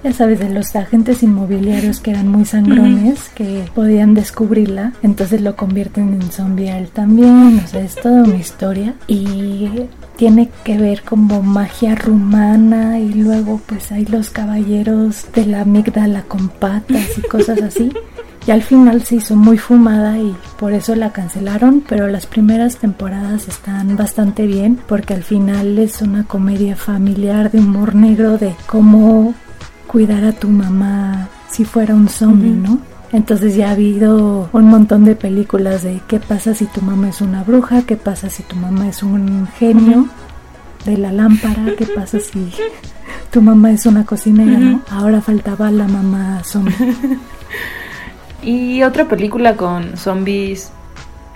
[0.04, 5.56] ya sabes, de los agentes inmobiliarios que eran muy sangrones, que podían descubrirla, entonces lo
[5.56, 8.94] convierten en zombie a él también, o sea, es toda una historia.
[9.06, 9.86] Y
[10.16, 16.22] tiene que ver como magia rumana y luego pues hay los caballeros de la amígdala
[16.24, 17.90] con patas y cosas así.
[18.46, 22.76] Y al final se hizo muy fumada y por eso la cancelaron, pero las primeras
[22.76, 28.54] temporadas están bastante bien porque al final es una comedia familiar de humor negro de
[28.66, 29.34] cómo
[29.86, 32.80] cuidar a tu mamá si fuera un zombie, ¿no?
[33.12, 37.20] Entonces ya ha habido un montón de películas de qué pasa si tu mamá es
[37.22, 40.08] una bruja, qué pasa si tu mamá es un genio
[40.84, 42.52] de la lámpara, qué pasa si
[43.30, 44.82] tu mamá es una cocinera, ¿no?
[44.90, 46.74] Ahora faltaba la mamá zombie.
[48.44, 50.70] Y otra película con zombies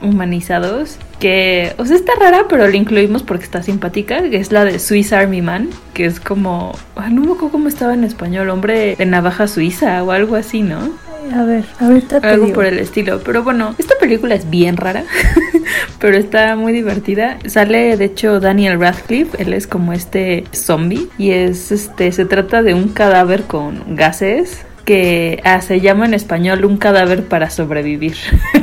[0.00, 4.64] humanizados que, o sea, está rara, pero la incluimos porque está simpática, que es la
[4.64, 8.50] de Swiss Army Man, que es como, ah, no me acuerdo cómo estaba en español,
[8.50, 10.90] hombre de navaja suiza o algo así, ¿no?
[11.34, 12.54] A ver, ahorita te Algo digo.
[12.54, 13.20] por el estilo.
[13.22, 15.04] Pero bueno, esta película es bien rara,
[16.00, 17.38] pero está muy divertida.
[17.46, 19.42] Sale, de hecho, Daniel Radcliffe.
[19.42, 21.08] Él es como este zombie.
[21.18, 22.12] Y es este.
[22.12, 27.24] Se trata de un cadáver con gases que ah, se llama en español un cadáver
[27.24, 28.16] para sobrevivir.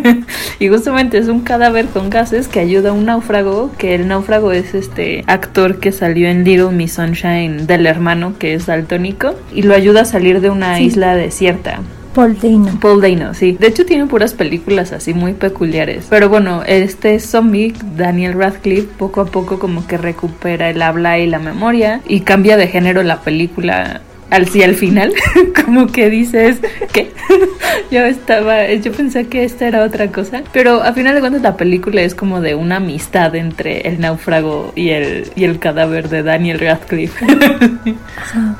[0.59, 4.51] y justamente es un cadáver con gases que ayuda a un náufrago, que el náufrago
[4.51, 9.61] es este actor que salió en Little Miss Sunshine del hermano que es daltónico y
[9.61, 10.85] lo ayuda a salir de una Sí.
[10.85, 11.81] isla desierta.
[12.15, 12.79] Paul Dano.
[12.81, 13.55] Paul Dano, sí.
[13.59, 16.07] De hecho tiene puras películas así muy peculiares.
[16.09, 21.27] Pero bueno, este zombie, Daniel Radcliffe, poco a poco como que recupera el habla y
[21.27, 25.13] la memoria y cambia de género la película al sí al final,
[25.65, 26.59] como que dices
[26.91, 27.11] que
[27.91, 31.57] yo estaba, yo pensé que esta era otra cosa, pero a final de cuentas la
[31.57, 36.23] película es como de una amistad entre el náufrago y el y el cadáver de
[36.23, 37.25] Daniel Radcliffe.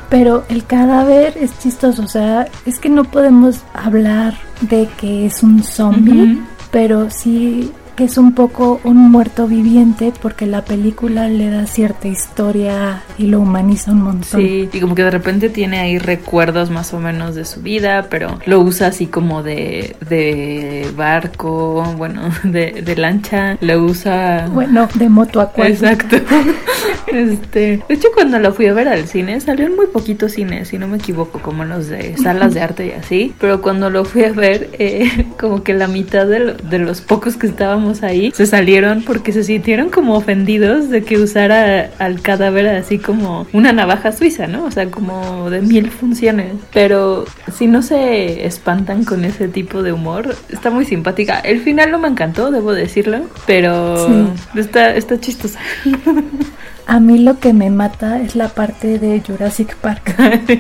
[0.10, 5.44] Pero el cadáver es chistoso, o sea, es que no podemos hablar de que es
[5.44, 6.40] un zombie,
[6.72, 12.08] pero sí que es un poco un muerto viviente porque la película le da cierta
[12.08, 14.42] historia y lo humaniza un montón.
[14.42, 18.08] Sí, y como que de repente tiene ahí recuerdos más o menos de su vida,
[18.10, 24.48] pero lo usa así como de, de barco, bueno, de, de lancha, lo usa...
[24.52, 25.92] Bueno, de moto acuática.
[25.92, 26.18] Exacto.
[27.08, 30.70] Este, de hecho, cuando la fui a ver al cine, salió en muy poquitos cines,
[30.70, 33.34] si no me equivoco, como en los de salas de arte y así.
[33.40, 37.02] Pero cuando lo fui a ver, eh, como que la mitad de, lo- de los
[37.02, 37.46] pocos que
[37.92, 42.98] estábamos ahí se salieron porque se sintieron como ofendidos de que usara al cadáver así
[43.00, 44.66] como una navaja suiza, ¿no?
[44.66, 46.54] O sea, como de mil funciones.
[46.74, 47.26] Pero
[47.56, 51.40] si no se espantan con ese tipo de humor, está muy simpática.
[51.40, 54.60] El final no me encantó, debo decirlo, pero Sí.
[54.60, 55.60] está, está chistosa.
[56.88, 60.16] A mí lo que me mata es la parte de Jurassic Park.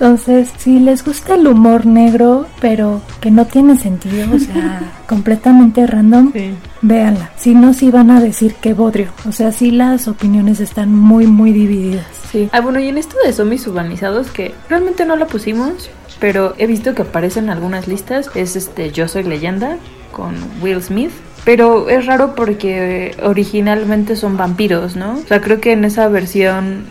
[0.00, 5.84] Entonces, si les gusta el humor negro, pero que no tiene sentido, o sea, completamente
[5.88, 6.50] random, Sí.
[6.82, 7.32] véanla.
[7.36, 9.08] Si no, sí van a decir que bodrio.
[9.28, 12.06] O sea, sí las opiniones están muy, muy divididas.
[12.30, 12.48] Sí.
[12.52, 15.90] Ah, bueno, y en esto de zombies urbanizados, que realmente no la pusimos,
[16.20, 19.78] pero he visto que aparece en algunas listas, es este Yo Soy Leyenda
[20.12, 21.10] con Will Smith.
[21.44, 25.14] Pero es raro porque originalmente son vampiros, ¿no?
[25.14, 26.84] O sea, creo que en esa versión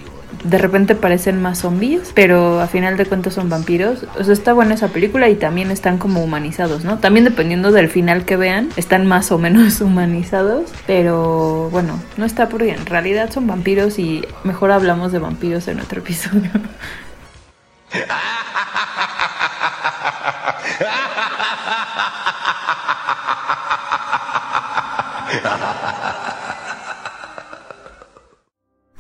[0.44, 4.06] de repente parecen más zombies, pero a final de cuentas son vampiros.
[4.20, 7.00] O sea, está buena esa película y también están como humanizados, ¿no?
[7.00, 12.50] También dependiendo del final que vean, están más o menos humanizados, pero bueno, no está
[12.50, 16.52] porque en realidad son vampiros y mejor hablamos de vampiros en otro episodio.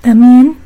[0.01, 0.56] También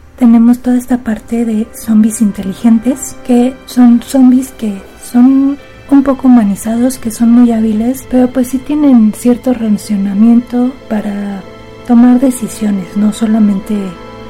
[0.62, 5.58] toda esta parte de zombies inteligentes, que son zombies que son
[5.90, 11.42] un poco humanizados, que son muy hábiles, pero pues sí tienen cierto relacionamiento para
[11.86, 13.76] tomar decisiones, no solamente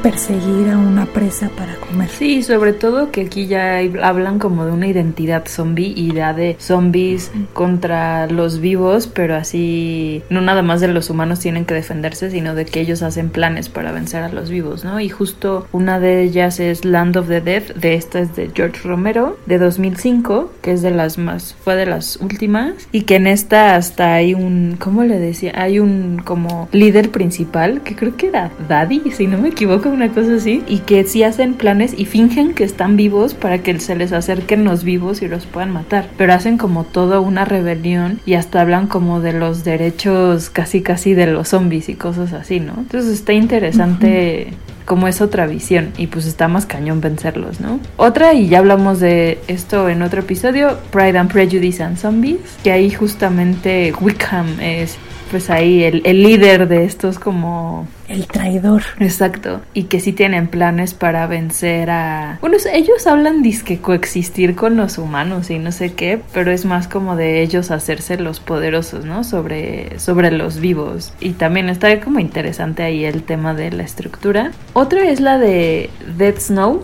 [0.02, 2.10] perseguir a una presa para comer.
[2.10, 6.56] Sí, sobre todo que aquí ya hablan como de una identidad zombie y ya de
[6.60, 12.32] zombies contra los vivos, pero así no nada más de los humanos tienen que defenderse,
[12.32, 15.00] sino de que ellos hacen planes para vencer a los vivos, ¿no?
[15.00, 18.88] Y justo una de ellas es Land of the Dead, de esta es de George
[18.88, 23.28] Romero, de 2005, que es de las más, fue de las últimas, y que en
[23.28, 25.54] esta hasta hay un, ¿cómo le decía?
[25.56, 30.10] Hay un como líder principal, que creo que era Daddy, si no me equivoco, una
[30.10, 33.96] cosa así, y que sí hacen planes y fingen que están vivos para que se
[33.96, 38.36] les acerquen los vivos y los puedan matar, pero hacen como toda una rebelión y
[38.36, 42.74] hasta hablan como de los derechos casi casi de los zombies y cosas así, ¿no?
[42.78, 44.54] Entonces está interesante
[44.86, 47.80] como es otra visión y pues está más cañón vencerlos, ¿no?
[47.98, 52.72] Otra, y ya hablamos de esto en otro episodio, Pride and Prejudice and Zombies, que
[52.72, 54.98] ahí justamente Wickham es
[55.32, 57.88] pues ahí el, el líder de estos como...
[58.10, 58.84] El traidor.
[59.00, 59.62] Exacto.
[59.74, 62.38] Y que sí tienen planes para vencer a...
[62.42, 66.90] Bueno, ellos hablan disque coexistir con los humanos y no sé qué, pero es más
[66.90, 69.24] como de ellos hacerse los poderosos, ¿no?
[69.24, 71.14] Sobre, sobre los vivos.
[71.22, 74.52] Y también está como interesante ahí el tema de la estructura.
[74.74, 76.84] Otra es la de Dead Snow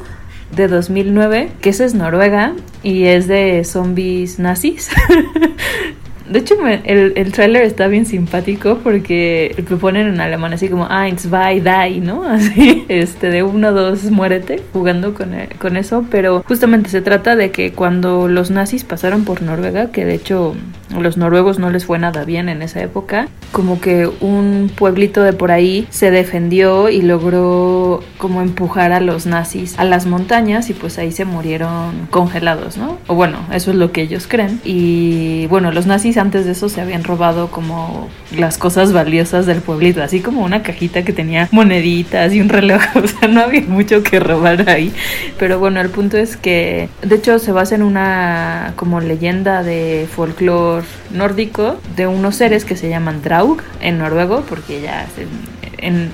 [0.55, 4.89] de 2009, que esa es Noruega y es de zombies nazis.
[6.29, 10.87] De hecho, el, el tráiler está bien simpático porque lo ponen en alemán así como
[10.89, 12.23] eins, zwei, die, ¿no?
[12.27, 16.05] Así, este, de uno, dos, muérete, jugando con, e, con eso.
[16.11, 20.55] Pero justamente se trata de que cuando los nazis pasaron por Noruega, que de hecho
[20.95, 25.21] a los noruegos no les fue nada bien en esa época, como que un pueblito
[25.23, 30.69] de por ahí se defendió y logró como empujar a los nazis a las montañas
[30.69, 32.97] y pues ahí se murieron congelados, ¿no?
[33.07, 34.61] O bueno, eso es lo que ellos creen.
[34.63, 39.61] Y bueno, los nazis antes de eso se habían robado como las cosas valiosas del
[39.61, 43.61] pueblito, así como una cajita que tenía moneditas y un reloj, o sea, no había
[43.61, 44.93] mucho que robar ahí.
[45.37, 50.07] Pero bueno, el punto es que de hecho se basa en una como leyenda de
[50.13, 55.56] folclore nórdico de unos seres que se llaman Draug en noruego, porque ya en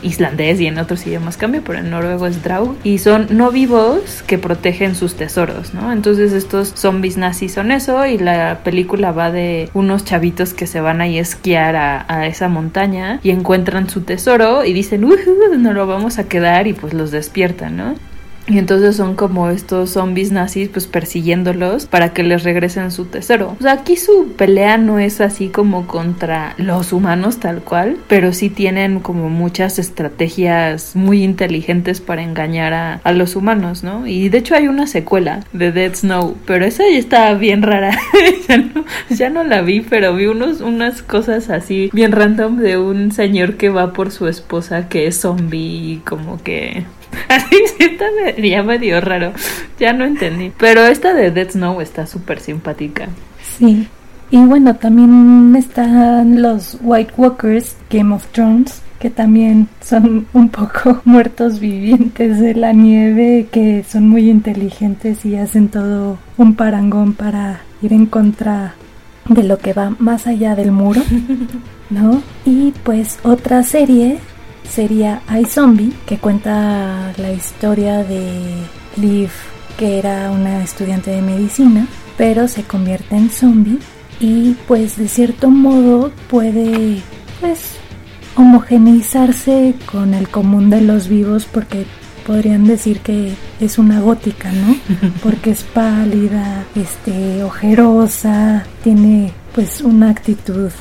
[0.01, 2.75] islandés y en otros idiomas cambia, pero en noruego es Draug.
[2.83, 5.91] Y son no vivos que protegen sus tesoros, ¿no?
[5.91, 10.81] Entonces estos zombies nazis son eso y la película va de unos chavitos que se
[10.81, 15.87] van a esquiar a, a esa montaña y encuentran su tesoro y dicen, no lo
[15.87, 17.95] vamos a quedar y pues los despiertan, ¿no?
[18.47, 23.55] Y entonces son como estos zombies nazis pues persiguiéndolos para que les regresen su tesoro.
[23.59, 28.33] O sea, aquí su pelea no es así como contra los humanos tal cual, pero
[28.33, 34.07] sí tienen como muchas estrategias muy inteligentes para engañar a, a los humanos, ¿no?
[34.07, 37.97] Y de hecho hay una secuela de Dead Snow, pero esa ya está bien rara.
[38.47, 42.77] ya, no, ya no la vi, pero vi unos, unas cosas así bien random de
[42.77, 46.85] un señor que va por su esposa que es zombie y como que
[47.29, 48.05] Así sí está
[48.37, 49.33] ya medio raro.
[49.79, 50.51] Ya no entendí.
[50.57, 53.07] Pero esta de Dead Snow está súper simpática.
[53.57, 53.87] Sí.
[54.31, 61.01] Y bueno, también están los White Walkers, Game of Thrones, que también son un poco
[61.05, 67.61] muertos vivientes de la nieve, que son muy inteligentes y hacen todo un parangón para
[67.81, 68.75] ir en contra
[69.29, 71.01] de lo que va más allá del muro,
[71.89, 72.23] ¿no?
[72.45, 74.17] Y pues otra serie
[74.69, 78.41] sería iZombie, que cuenta la historia de
[78.97, 79.29] Liv,
[79.77, 81.87] que era una estudiante de medicina,
[82.17, 83.79] pero se convierte en zombie
[84.19, 87.01] y pues de cierto modo puede
[87.41, 87.77] pues
[88.35, 91.85] homogeneizarse con el común de los vivos porque
[92.25, 94.77] podrían decir que es una gótica, ¿no?
[95.23, 100.71] Porque es pálida, este, ojerosa, tiene pues una actitud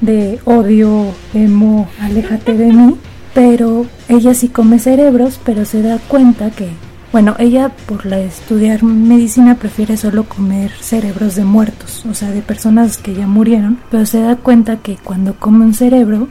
[0.00, 2.96] de odio, emo, aléjate de mí
[3.34, 6.68] pero ella sí come cerebros, pero se da cuenta que,
[7.12, 12.42] bueno, ella por la estudiar medicina prefiere solo comer cerebros de muertos, o sea, de
[12.42, 16.28] personas que ya murieron, pero se da cuenta que cuando come un cerebro,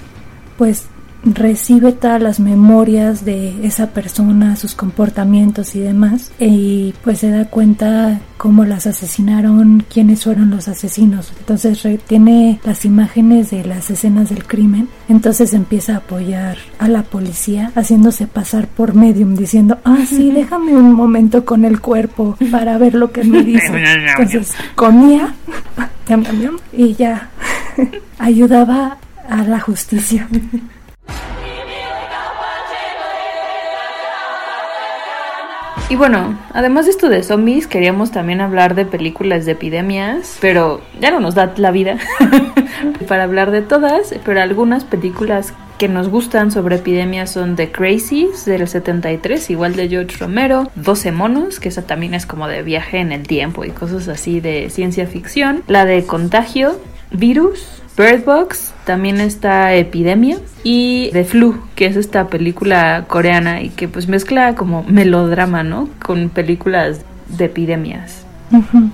[0.57, 0.87] pues
[1.23, 7.45] recibe todas las memorias de esa persona, sus comportamientos y demás, y pues se da
[7.45, 11.31] cuenta cómo las asesinaron, quiénes fueron los asesinos.
[11.39, 17.03] Entonces tiene las imágenes de las escenas del crimen, entonces empieza a apoyar a la
[17.03, 22.77] policía haciéndose pasar por medium, diciendo, ah, sí, déjame un momento con el cuerpo para
[22.77, 23.71] ver lo que me dice.
[24.17, 25.33] Entonces comía
[26.73, 27.29] y ya
[28.19, 28.97] ayudaba
[29.29, 30.27] a la justicia.
[35.93, 40.81] Y bueno, además de esto de zombies, queríamos también hablar de películas de epidemias, pero
[40.99, 41.99] ya no nos da la vida
[43.07, 48.43] para hablar de todas, pero algunas películas que nos gustan sobre epidemias son The Crazies
[48.45, 52.97] del 73, igual de George Romero, 12 monos, que esa también es como de viaje
[52.97, 56.81] en el tiempo y cosas así de ciencia ficción, la de Contagio,
[57.11, 63.69] Virus, Bird Box, también está Epidemia y The Flu, que es esta película coreana y
[63.69, 65.89] que pues mezcla como melodrama, ¿no?
[66.03, 68.25] Con películas de epidemias.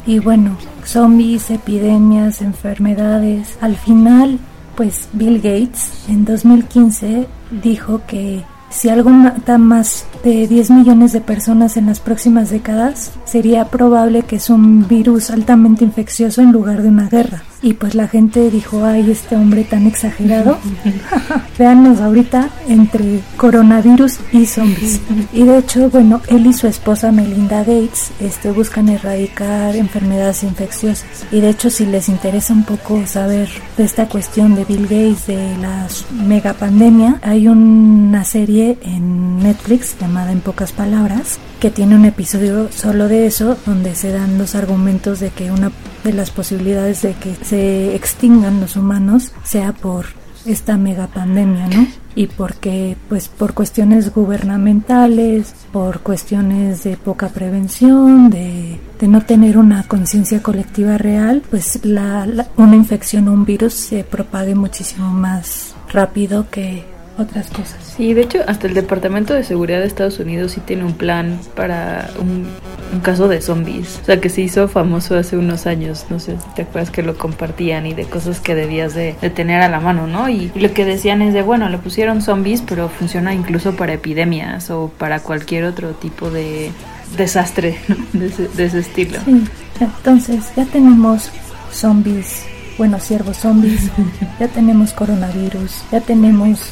[0.06, 3.58] Y bueno, zombies, epidemias, enfermedades.
[3.62, 4.40] Al final,
[4.76, 7.28] pues Bill Gates en 2015
[7.62, 13.14] dijo que si algo mata más de 10 millones de personas en las próximas décadas,
[13.26, 17.44] sería probable que es un virus altamente infeccioso en lugar de una guerra.
[17.62, 20.58] Y pues la gente dijo, ay, este hombre tan exagerado.
[21.58, 25.02] Veanos ahorita entre coronavirus y zombies.
[25.34, 31.26] Y de hecho, bueno, él y su esposa Melinda Gates este, buscan erradicar enfermedades infecciosas.
[31.32, 35.28] Y de hecho, si les interesa un poco saber de esta cuestión de Bill Gates,
[35.28, 35.88] de la
[36.26, 43.10] megapandemia, hay una serie en Netflix llamada En pocas palabras, que tiene un episodio solo
[43.10, 45.72] de eso, donde se dan los argumentos de que una
[46.04, 50.06] de las posibilidades de que se extingan los humanos sea por
[50.46, 51.88] esta megapandemia, ¿no?
[52.16, 59.58] Y porque, pues, por cuestiones gubernamentales, por cuestiones de poca prevención, de de no tener
[59.58, 62.28] una conciencia colectiva real, pues la,
[62.58, 66.84] una infección o un virus se propague muchísimo más rápido que
[67.20, 67.78] otras cosas.
[67.96, 71.40] Sí, de hecho, hasta el Departamento de Seguridad de Estados Unidos sí tiene un plan
[71.56, 72.48] para un,
[73.04, 74.00] caso de zombies.
[74.02, 76.06] O sea, que se hizo famoso hace unos años.
[76.10, 79.62] No sé si te acuerdas que lo compartían y de cosas que debías de, tener
[79.62, 80.30] a la mano, ¿no?
[80.30, 84.70] Y, lo que decían es de, bueno, le pusieron zombies, pero funciona incluso para epidemias
[84.72, 86.72] o para cualquier otro tipo de
[87.18, 87.78] desastre
[88.14, 89.20] de, ese, de ese estilo.
[89.26, 89.44] Sí,
[89.80, 91.30] entonces ya tenemos
[91.72, 92.46] zombies
[92.80, 93.92] bueno, siervos zombies,
[94.40, 96.72] ya tenemos coronavirus, ya tenemos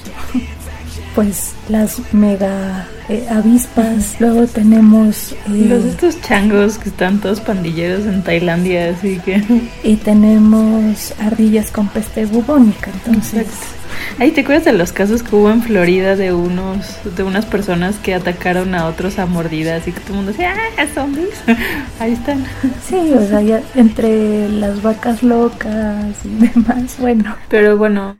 [1.17, 8.05] pues las mega eh, avispas, luego tenemos eh, los estos changos que están todos pandilleros
[8.05, 9.41] en Tailandia, así que
[9.83, 13.47] y tenemos ardillas con peste bubónica, entonces
[14.19, 17.95] Ay, ¿te acuerdas de los casos que hubo en Florida de unos, de unas personas
[17.95, 21.41] que atacaron a otros a mordidas y que todo el mundo decía, ah, zombies?
[21.99, 22.45] Ahí están.
[22.87, 27.35] Sí, o sea, ya entre las vacas locas y demás, bueno.
[27.49, 28.17] Pero bueno,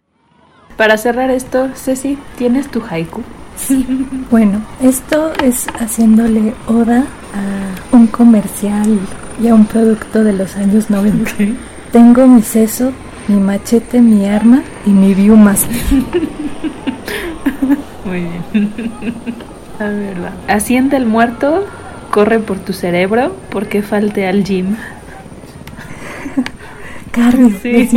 [0.78, 3.24] para cerrar esto, Ceci, ¿tienes tu haiku?
[3.58, 3.86] Sí,
[4.30, 7.00] bueno, esto es haciéndole oda
[7.34, 9.00] a un comercial
[9.42, 11.32] y a un producto de los años 90.
[11.92, 12.94] Tengo mi seso
[13.28, 15.76] mi machete, mi arma y mi Viewmaster.
[18.06, 18.74] Muy bien.
[19.80, 20.16] A ver,
[20.48, 21.66] Asiente el muerto,
[22.10, 24.78] corre por tu cerebro, porque falte al gym
[27.18, 27.90] cardio, sí.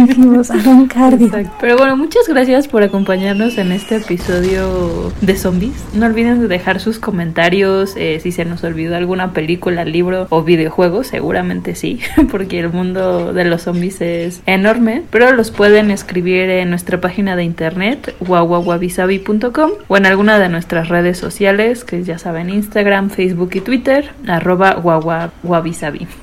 [0.89, 1.31] cardio.
[1.61, 5.75] Pero bueno, muchas gracias por acompañarnos en este episodio de zombies.
[5.95, 10.43] No olviden de dejar sus comentarios eh, si se nos olvidó alguna película, libro o
[10.43, 12.01] videojuego, seguramente sí,
[12.31, 17.37] porque el mundo de los zombies es enorme, pero los pueden escribir en nuestra página
[17.37, 23.51] de internet wawawabisabi.com o en alguna de nuestras redes sociales, que ya saben, Instagram, Facebook
[23.55, 26.07] y Twitter, arroba wawawabisabi.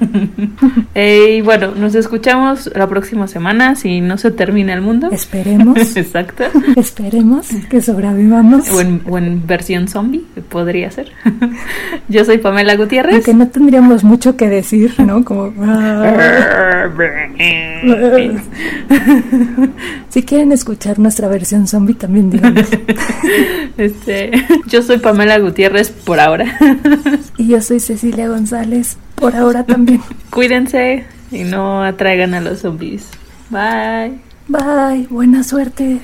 [0.95, 5.09] Eh, y bueno, nos escuchamos la próxima semana si no se termina el mundo.
[5.11, 5.77] Esperemos.
[5.95, 6.43] Exacto.
[6.75, 8.69] Esperemos que sobrevivamos.
[8.69, 8.81] O
[9.17, 11.11] en, versión zombie, podría ser.
[12.07, 13.15] Yo soy Pamela Gutiérrez.
[13.15, 15.23] Aunque no tendríamos mucho que decir, ¿no?
[15.23, 15.53] Como...
[20.09, 22.67] si quieren escuchar nuestra versión zombie, también digamos.
[23.77, 24.31] Este,
[24.67, 26.57] yo soy Pamela Gutiérrez por ahora.
[27.37, 30.01] y yo soy Cecilia González por ahora también.
[30.31, 33.09] Cuídense y no atraigan a los zombies.
[33.49, 34.19] Bye.
[34.47, 35.07] Bye.
[35.09, 36.01] Buena suerte.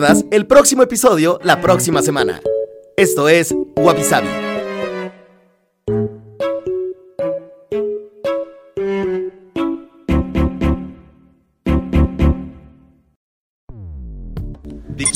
[0.00, 2.40] Pierdas el próximo episodio la próxima semana.
[2.96, 4.28] Esto es Wabi Sabi.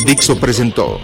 [0.05, 1.01] Dixo presentó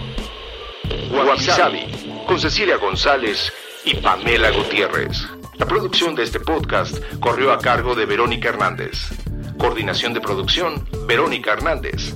[1.11, 3.51] Wabi Sabi, con Cecilia González
[3.85, 5.27] y Pamela Gutiérrez.
[5.57, 9.09] La producción de este podcast corrió a cargo de Verónica Hernández.
[9.57, 12.15] Coordinación de producción, Verónica Hernández.